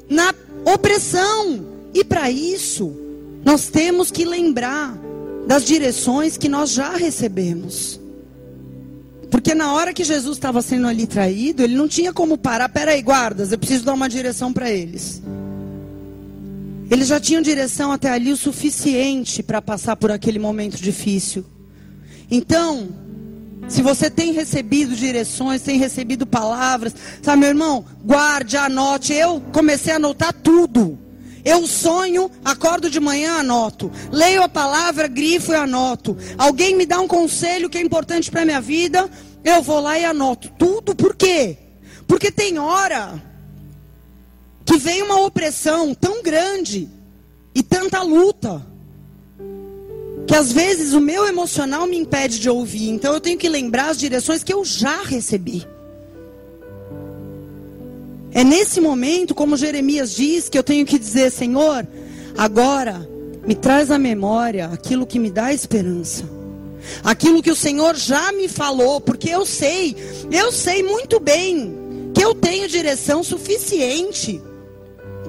[0.10, 0.34] na
[0.66, 1.64] opressão.
[1.94, 2.92] E para isso,
[3.46, 4.98] nós temos que lembrar
[5.46, 8.00] das direções que nós já recebemos.
[9.34, 12.70] Porque na hora que Jesus estava sendo ali traído, ele não tinha como parar.
[12.70, 15.24] Peraí, guardas, eu preciso dar uma direção para eles.
[16.92, 21.44] Eles já tinham direção até ali o suficiente para passar por aquele momento difícil.
[22.30, 22.90] Então,
[23.68, 29.14] Se você tem recebido direções, tem recebido palavras, sabe, meu irmão, guarde, anote.
[29.14, 31.00] Eu comecei a anotar tudo.
[31.46, 33.92] Eu sonho, acordo de manhã, anoto.
[34.12, 36.18] Leio a palavra, grifo e anoto.
[36.38, 39.10] Alguém me dá um conselho que é importante para minha vida,
[39.44, 40.50] eu vou lá e anoto.
[40.58, 41.58] Tudo por quê?
[42.08, 43.22] Porque tem hora
[44.66, 46.90] que vem uma opressão tão grande
[47.54, 48.66] e tanta luta
[50.26, 52.90] que às vezes o meu emocional me impede de ouvir.
[52.90, 55.68] Então eu tenho que lembrar as direções que eu já recebi.
[58.34, 61.88] É nesse momento, como Jeremias diz, que eu tenho que dizer: Senhor,
[62.38, 63.08] agora
[63.46, 66.24] me traz à memória aquilo que me dá esperança.
[67.04, 69.96] Aquilo que o Senhor já me falou, porque eu sei,
[70.32, 71.74] eu sei muito bem
[72.14, 74.42] que eu tenho direção suficiente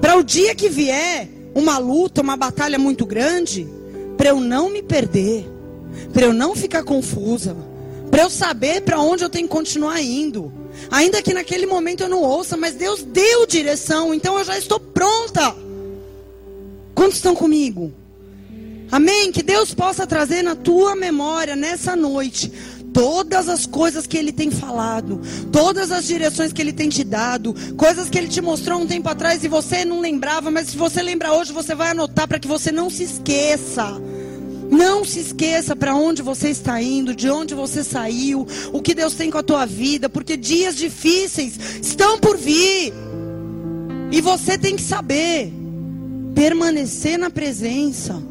[0.01, 3.65] para o dia que vier uma luta, uma batalha muito grande,
[4.17, 5.45] para eu não me perder,
[6.11, 7.55] para eu não ficar confusa,
[8.11, 10.51] para eu saber para onde eu tenho que continuar indo.
[10.91, 14.79] Ainda que naquele momento eu não ouça, mas Deus deu direção, então eu já estou
[14.79, 15.55] pronta.
[16.93, 17.93] Quantos estão comigo?
[18.91, 19.31] Amém?
[19.31, 22.51] Que Deus possa trazer na tua memória nessa noite
[22.93, 25.21] todas as coisas que Ele tem falado,
[25.51, 29.09] todas as direções que Ele tem te dado, coisas que Ele te mostrou um tempo
[29.09, 32.47] atrás e você não lembrava, mas se você lembrar hoje, você vai anotar para que
[32.47, 34.01] você não se esqueça.
[34.69, 39.13] Não se esqueça para onde você está indo, de onde você saiu, o que Deus
[39.13, 42.93] tem com a tua vida, porque dias difíceis estão por vir.
[44.11, 45.51] E você tem que saber
[46.33, 48.21] permanecer na presença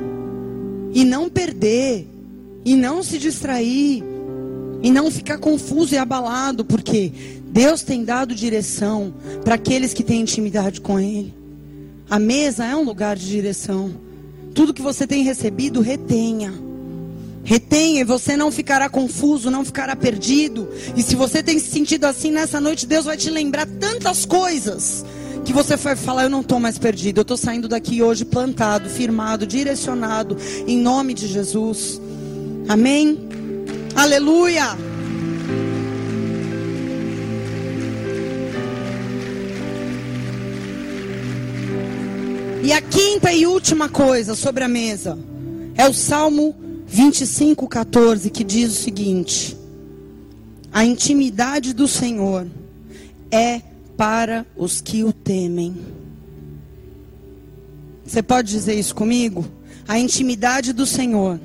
[0.93, 2.07] e não perder
[2.65, 4.03] e não se distrair
[4.83, 7.11] e não ficar confuso e abalado, porque
[7.47, 11.33] Deus tem dado direção para aqueles que têm intimidade com Ele.
[12.11, 14.04] A mesa é um lugar de direção.
[14.55, 16.55] Tudo que você tem recebido, retenha.
[17.43, 20.69] Retenha e você não ficará confuso, não ficará perdido.
[20.97, 25.05] E se você tem se sentido assim nessa noite, Deus vai te lembrar tantas coisas
[25.45, 28.89] que você vai falar: Eu não estou mais perdido, eu estou saindo daqui hoje plantado,
[28.89, 30.37] firmado, direcionado,
[30.67, 32.01] em nome de Jesus.
[32.69, 33.19] Amém?
[33.95, 34.94] Aleluia.
[42.65, 45.19] E a quinta e última coisa sobre a mesa
[45.75, 46.57] é o Salmo
[46.87, 49.55] 25, 14, que diz o seguinte:
[50.73, 52.47] A intimidade do Senhor
[53.31, 53.61] é
[53.99, 55.77] para os que o temem.
[58.03, 59.45] Você pode dizer isso comigo?
[59.87, 61.39] A intimidade do Senhor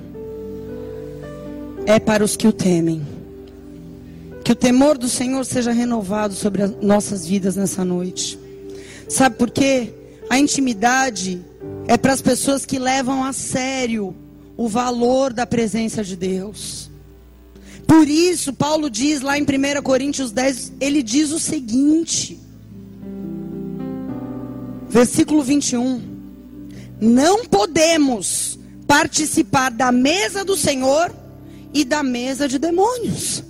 [1.86, 3.06] é para os que o temem.
[4.42, 8.40] Que o temor do Senhor seja renovado sobre as nossas vidas nessa noite.
[9.10, 9.99] Sabe por quê?
[10.30, 11.44] A intimidade
[11.88, 14.16] é para as pessoas que levam a sério
[14.56, 16.90] o valor da presença de Deus.
[17.88, 22.40] Por isso, Paulo diz lá em 1 Coríntios 10, ele diz o seguinte:
[24.88, 26.02] versículo 21.
[27.02, 31.12] Não podemos participar da mesa do Senhor
[31.74, 33.44] e da mesa de demônios.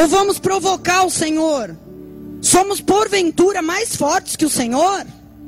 [0.00, 1.76] Ou vamos provocar o Senhor?
[2.44, 5.06] Somos porventura mais fortes que o Senhor?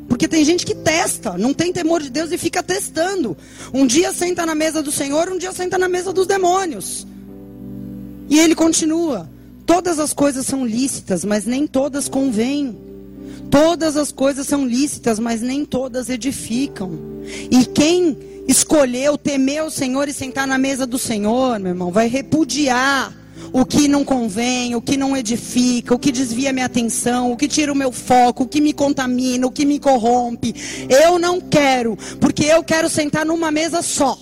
[0.09, 3.37] Porque tem gente que testa, não tem temor de Deus e fica testando.
[3.71, 7.07] Um dia senta na mesa do Senhor, um dia senta na mesa dos demônios.
[8.31, 9.29] E ele continua:
[9.67, 12.75] Todas as coisas são lícitas, mas nem todas convêm.
[13.51, 16.99] Todas as coisas são lícitas, mas nem todas edificam.
[17.51, 18.17] E quem
[18.49, 23.15] escolheu temer o Senhor e sentar na mesa do Senhor, meu irmão, vai repudiar
[23.53, 27.49] o que não convém, o que não edifica, o que desvia minha atenção, o que
[27.49, 30.55] tira o meu foco, o que me contamina, o que me corrompe.
[30.89, 34.19] Eu não quero, porque eu quero sentar numa mesa só.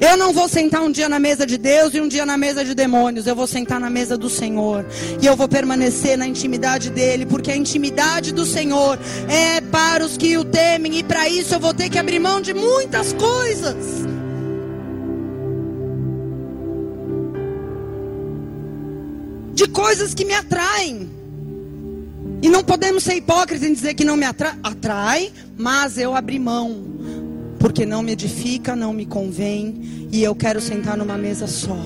[0.00, 2.64] Eu não vou sentar um dia na mesa de Deus e um dia na mesa
[2.64, 3.26] de demônios.
[3.26, 4.86] Eu vou sentar na mesa do Senhor.
[5.20, 7.26] E eu vou permanecer na intimidade dele.
[7.26, 8.98] Porque a intimidade do Senhor
[9.28, 10.98] é para os que o temem.
[10.98, 14.17] E para isso eu vou ter que abrir mão de muitas coisas.
[19.58, 21.10] De coisas que me atraem.
[22.40, 26.38] E não podemos ser hipócritas em dizer que não me atrai, atrai mas eu abri
[26.38, 26.84] mão
[27.58, 31.76] porque não me edifica, não me convém, e eu quero sentar numa mesa só.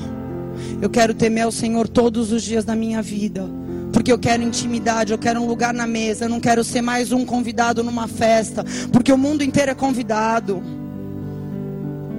[0.83, 3.49] Eu quero temer ao Senhor todos os dias da minha vida,
[3.91, 7.11] porque eu quero intimidade, eu quero um lugar na mesa, eu não quero ser mais
[7.11, 10.63] um convidado numa festa, porque o mundo inteiro é convidado.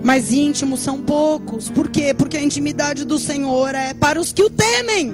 [0.03, 1.69] Mas íntimos são poucos.
[1.69, 2.11] Por quê?
[2.11, 5.13] Porque a intimidade do Senhor é para os que o temem.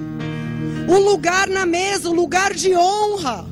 [0.89, 3.45] Um lugar na mesa, um lugar de honra.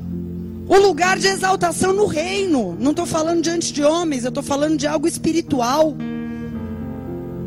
[0.66, 2.76] O lugar de exaltação no reino.
[2.80, 5.96] Não estou falando diante de homens, eu estou falando de algo espiritual.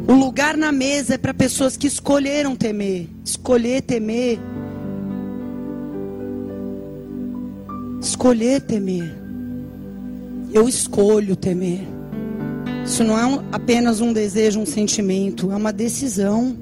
[0.08, 3.10] O lugar na mesa é para pessoas que escolheram temer.
[3.26, 4.40] Escolher temer.
[8.00, 9.14] Escolher temer.
[10.54, 11.82] Eu escolho temer.
[12.86, 16.58] Isso não é um, apenas um desejo, um sentimento, é uma decisão.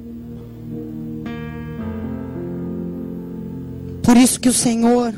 [4.10, 5.14] Por isso que o Senhor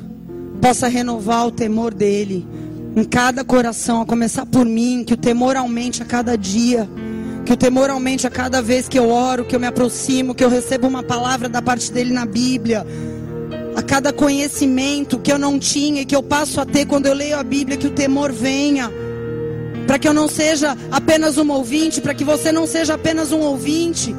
[0.61, 2.45] possa renovar o temor dele
[2.93, 6.89] em cada coração, a começar por mim, que o temor aumente a cada dia.
[7.45, 10.43] Que o temor aumente a cada vez que eu oro, que eu me aproximo, que
[10.43, 12.85] eu recebo uma palavra da parte dele na Bíblia.
[13.77, 17.13] A cada conhecimento que eu não tinha e que eu passo a ter quando eu
[17.13, 18.91] leio a Bíblia, que o temor venha.
[19.87, 23.39] Para que eu não seja apenas um ouvinte, para que você não seja apenas um
[23.39, 24.13] ouvinte,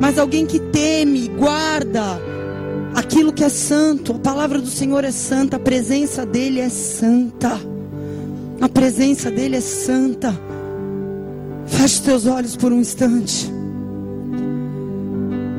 [0.00, 2.20] mas alguém que teme, guarda
[2.94, 4.12] aquilo que é santo.
[4.12, 7.58] A palavra do Senhor é santa, a presença dele é santa.
[8.60, 10.34] A presença dele é santa.
[11.66, 13.52] Feche teus olhos por um instante.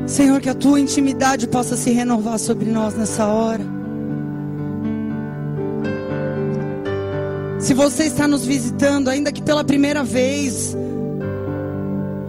[0.06, 3.64] Senhor, que a tua intimidade possa se renovar sobre nós nessa hora.
[7.60, 10.76] Se você está nos visitando, ainda que pela primeira vez,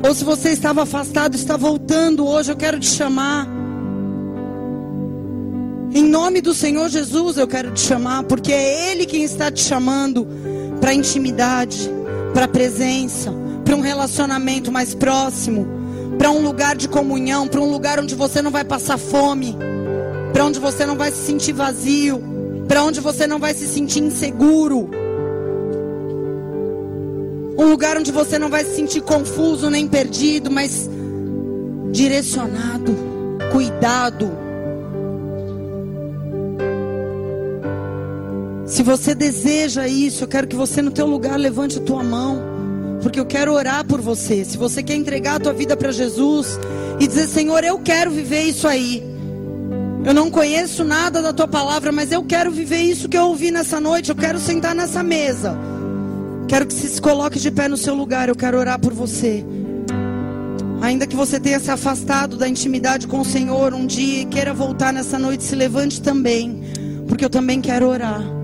[0.04, 3.61] ou se você estava afastado, está voltando hoje, eu quero te chamar.
[5.94, 9.62] Em nome do Senhor Jesus, eu quero te chamar, porque é Ele quem está te
[9.62, 10.28] chamando
[10.80, 11.90] para intimidade,
[12.34, 15.66] para presença para um relacionamento mais próximo,
[16.18, 19.56] para um lugar de comunhão, para um lugar onde você não vai passar fome,
[20.34, 22.22] para onde você não vai se sentir vazio,
[22.68, 24.90] para onde você não vai se sentir inseguro.
[27.58, 30.90] Um lugar onde você não vai se sentir confuso nem perdido, mas
[31.92, 32.94] direcionado,
[33.54, 34.51] cuidado.
[38.72, 42.42] Se você deseja isso, eu quero que você no teu lugar levante a tua mão
[43.02, 44.46] porque eu quero orar por você.
[44.46, 46.58] Se você quer entregar a tua vida para Jesus
[46.98, 49.04] e dizer, Senhor, eu quero viver isso aí.
[50.06, 53.52] Eu não conheço nada da tua palavra, mas eu quero viver isso que eu ouvi
[53.52, 54.10] nessa noite.
[54.10, 55.54] Eu quero sentar nessa mesa.
[56.48, 58.30] Quero que você se coloque de pé no seu lugar.
[58.30, 59.44] Eu quero orar por você.
[60.82, 64.54] Ainda que você tenha se afastado da intimidade com o Senhor um dia e queira
[64.54, 66.64] voltar nessa noite, se levante também,
[67.06, 68.41] porque eu também quero orar.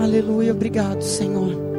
[0.00, 1.70] Aleluia, obrigado, Senhor.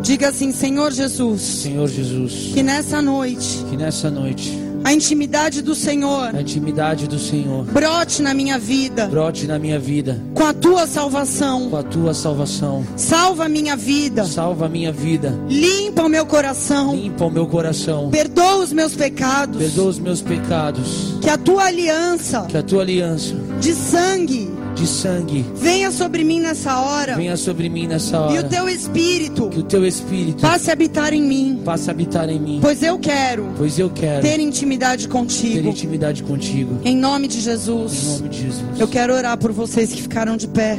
[0.00, 1.40] Diga assim, Senhor Jesus.
[1.40, 2.52] Senhor Jesus.
[2.54, 3.64] Que nessa noite.
[3.68, 4.52] Que nessa noite.
[4.84, 6.36] A intimidade do Senhor.
[6.36, 7.64] A intimidade do Senhor.
[7.64, 9.06] Brote na minha vida.
[9.06, 10.20] Brote na minha vida.
[10.34, 11.70] Com a tua salvação.
[11.70, 12.84] Com a tua salvação.
[12.94, 14.24] Salva a minha vida.
[14.24, 15.34] Salva a minha vida.
[15.48, 16.94] Limpa o meu coração.
[16.94, 18.10] Limpa o meu coração.
[18.10, 19.56] Perdoa os meus pecados.
[19.56, 21.14] Perdoa os meus pecados.
[21.22, 22.42] Que a tua aliança.
[22.42, 23.34] Que a tua aliança.
[23.58, 25.44] De sangue de sangue.
[25.54, 27.16] Venha sobre mim nessa hora.
[27.16, 28.34] Venha sobre mim nessa hora.
[28.34, 29.48] E o teu espírito.
[29.48, 31.62] Que o teu espírito passe a habitar em mim.
[31.64, 32.58] Passe a habitar em mim.
[32.60, 33.48] Pois eu quero.
[33.56, 35.54] Pois eu quero ter intimidade contigo.
[35.54, 36.78] Ter intimidade contigo.
[36.84, 38.02] Em nome de Jesus.
[38.02, 38.80] Em nome de Jesus.
[38.80, 40.78] Eu quero orar por vocês que ficaram de pé.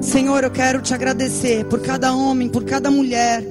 [0.00, 3.42] Senhor, eu quero te agradecer por cada homem, por cada mulher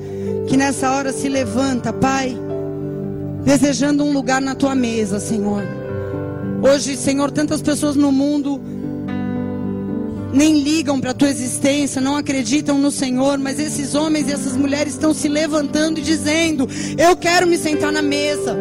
[0.48, 2.38] que nessa hora se levanta, Pai,
[3.44, 5.64] desejando um lugar na tua mesa, Senhor.
[6.62, 8.62] Hoje, Senhor, tantas pessoas no mundo
[10.34, 14.58] nem ligam para a tua existência, não acreditam no Senhor, mas esses homens e essas
[14.58, 16.68] mulheres estão se levantando e dizendo:
[16.98, 18.58] Eu quero me sentar na mesa.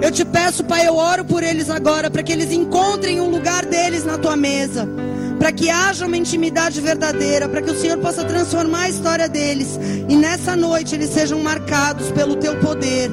[0.00, 3.64] Eu te peço, Pai, eu oro por eles agora, para que eles encontrem um lugar
[3.64, 4.88] deles na tua mesa,
[5.38, 9.78] para que haja uma intimidade verdadeira, para que o Senhor possa transformar a história deles
[10.08, 13.12] e nessa noite eles sejam marcados pelo teu poder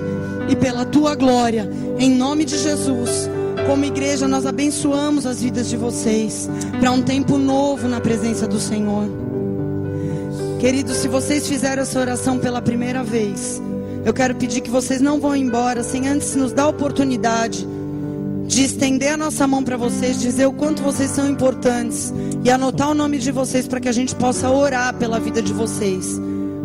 [0.50, 1.70] e pela tua glória,
[2.00, 3.30] em nome de Jesus.
[3.70, 8.60] Como igreja, nós abençoamos as vidas de vocês para um tempo novo na presença do
[8.60, 9.08] Senhor.
[10.60, 13.62] Queridos, se vocês fizeram essa oração pela primeira vez,
[14.04, 17.68] eu quero pedir que vocês não vão embora sem antes nos dar a oportunidade
[18.48, 22.12] de estender a nossa mão para vocês, dizer o quanto vocês são importantes
[22.44, 25.54] e anotar o nome de vocês para que a gente possa orar pela vida de
[25.54, 26.20] vocês.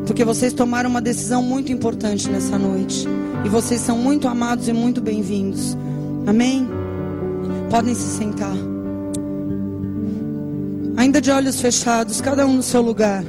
[0.07, 3.07] Porque vocês tomaram uma decisão muito importante nessa noite.
[3.45, 5.77] E vocês são muito amados e muito bem-vindos.
[6.27, 6.84] Amém?
[7.71, 8.57] Podem se sentar.
[10.97, 13.25] Ainda de olhos fechados, cada um no seu lugar.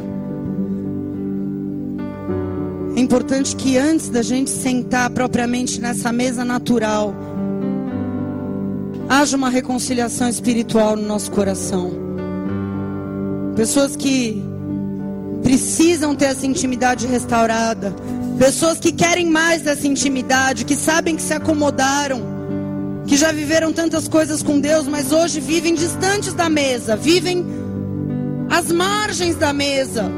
[2.95, 7.13] É importante que antes da gente sentar propriamente nessa mesa natural,
[9.09, 11.91] haja uma reconciliação espiritual no nosso coração.
[13.55, 14.41] Pessoas que
[15.43, 17.93] precisam ter essa intimidade restaurada,
[18.37, 22.34] pessoas que querem mais dessa intimidade, que sabem que se acomodaram
[23.07, 27.45] que já viveram tantas coisas com Deus, mas hoje vivem distantes da mesa, vivem
[28.49, 30.11] às margens da mesa.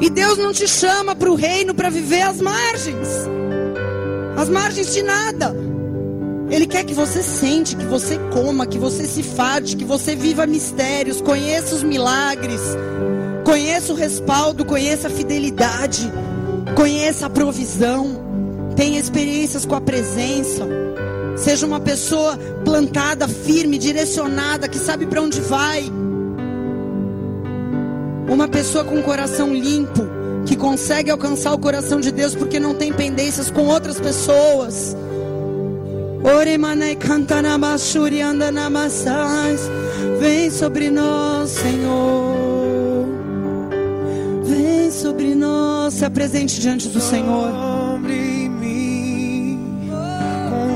[0.00, 3.08] E Deus não te chama para o reino para viver às margens.
[4.36, 5.54] às margens de nada.
[6.50, 10.46] Ele quer que você sente, que você coma, que você se fade, que você viva
[10.46, 12.60] mistérios, conheça os milagres,
[13.44, 16.12] conheça o respaldo, conheça a fidelidade,
[16.76, 18.20] conheça a provisão,
[18.76, 20.83] tenha experiências com a presença.
[21.36, 25.84] Seja uma pessoa plantada, firme, direcionada, que sabe para onde vai.
[28.28, 30.06] Uma pessoa com o coração limpo,
[30.46, 34.96] que consegue alcançar o coração de Deus porque não tem pendências com outras pessoas.
[40.18, 43.06] Vem sobre nós, Senhor.
[44.44, 45.94] Vem sobre nós.
[45.94, 47.73] Se apresente diante do Senhor.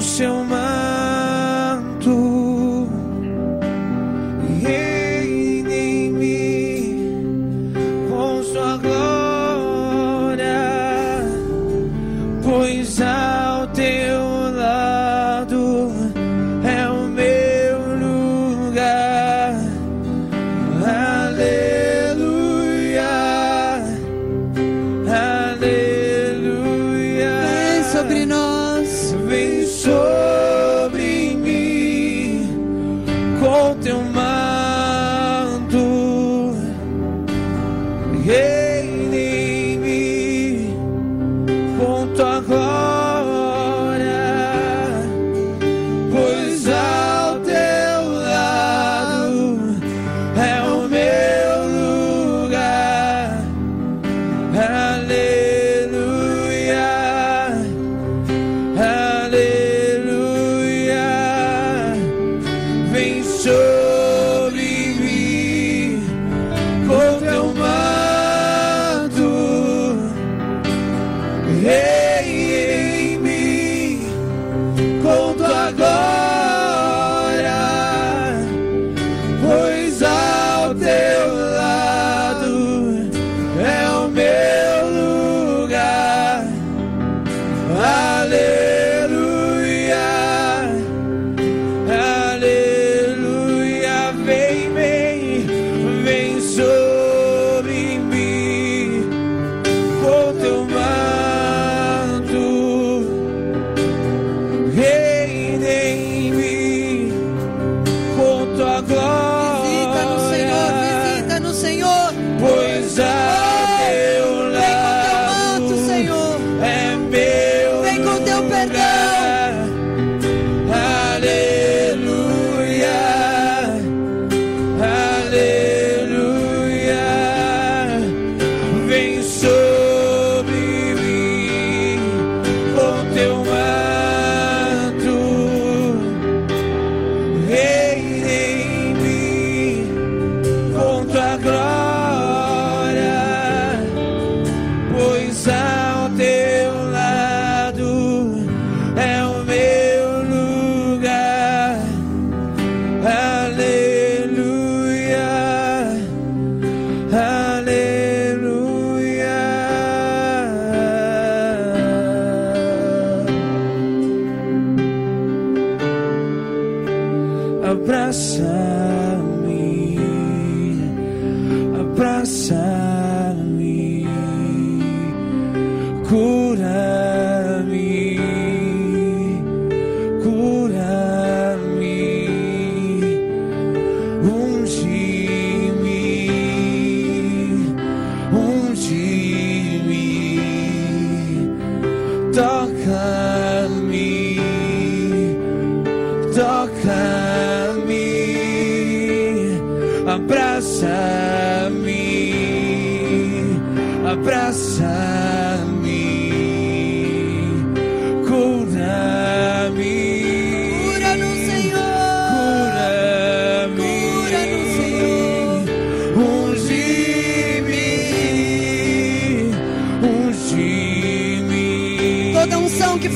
[0.00, 0.67] Seu manto.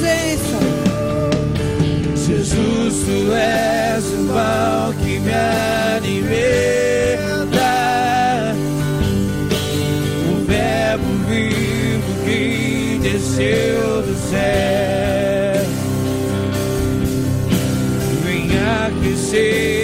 [0.00, 0.58] presença.
[2.26, 5.32] Jesus, tu és o pão que me
[5.96, 6.40] alimenta.
[10.30, 15.66] O verbo vivo que desceu do céu.
[18.24, 19.79] Venha aquecer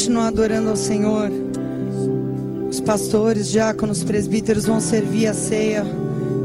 [0.00, 1.30] continuar adorando ao Senhor.
[2.70, 5.84] Os pastores, diáconos, presbíteros vão servir a ceia.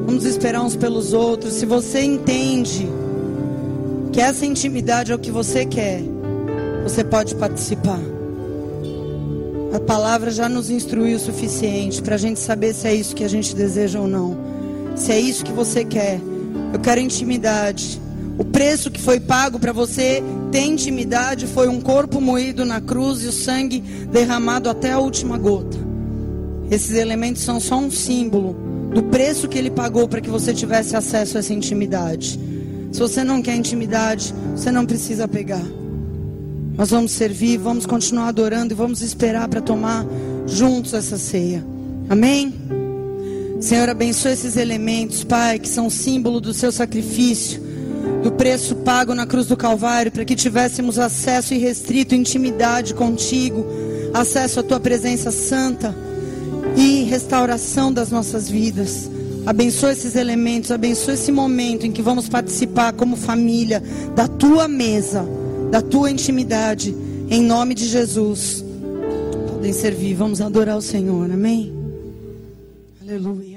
[0.06, 1.54] Vamos esperar uns pelos outros.
[1.54, 2.86] Se você entende
[4.12, 6.02] que essa intimidade é o que você quer,
[6.84, 8.02] você pode participar.
[9.74, 13.24] A palavra já nos instruiu o suficiente para a gente saber se é isso que
[13.24, 14.38] a gente deseja ou não.
[14.98, 16.20] Se é isso que você quer.
[16.74, 18.02] Eu quero intimidade.
[18.38, 20.22] O preço que foi pago para você
[20.56, 25.38] ter intimidade foi um corpo moído na cruz e o sangue derramado até a última
[25.38, 25.78] gota.
[26.72, 28.56] Esses elementos são só um símbolo
[28.94, 32.40] do preço que ele pagou para que você tivesse acesso a essa intimidade.
[32.94, 35.66] Se você não quer intimidade, você não precisa pegar.
[36.78, 40.06] Nós vamos servir, vamos continuar adorando e vamos esperar para tomar
[40.48, 41.66] juntos essa ceia.
[42.08, 42.54] Amém?
[43.60, 47.62] Senhor, abençoe esses elementos, Pai, que são símbolo do seu sacrifício,
[48.26, 53.64] do preço pago na cruz do Calvário, para que tivéssemos acesso irrestrito, intimidade contigo,
[54.16, 55.96] acesso à tua presença santa
[56.76, 59.08] e restauração das nossas vidas.
[59.46, 63.80] Abençoa esses elementos, abençoa esse momento em que vamos participar como família
[64.16, 65.24] da tua mesa,
[65.70, 66.96] da tua intimidade,
[67.30, 68.66] em nome de Jesus.
[69.52, 71.72] Podem servir, vamos adorar o Senhor, amém?
[73.04, 73.55] Aleluia.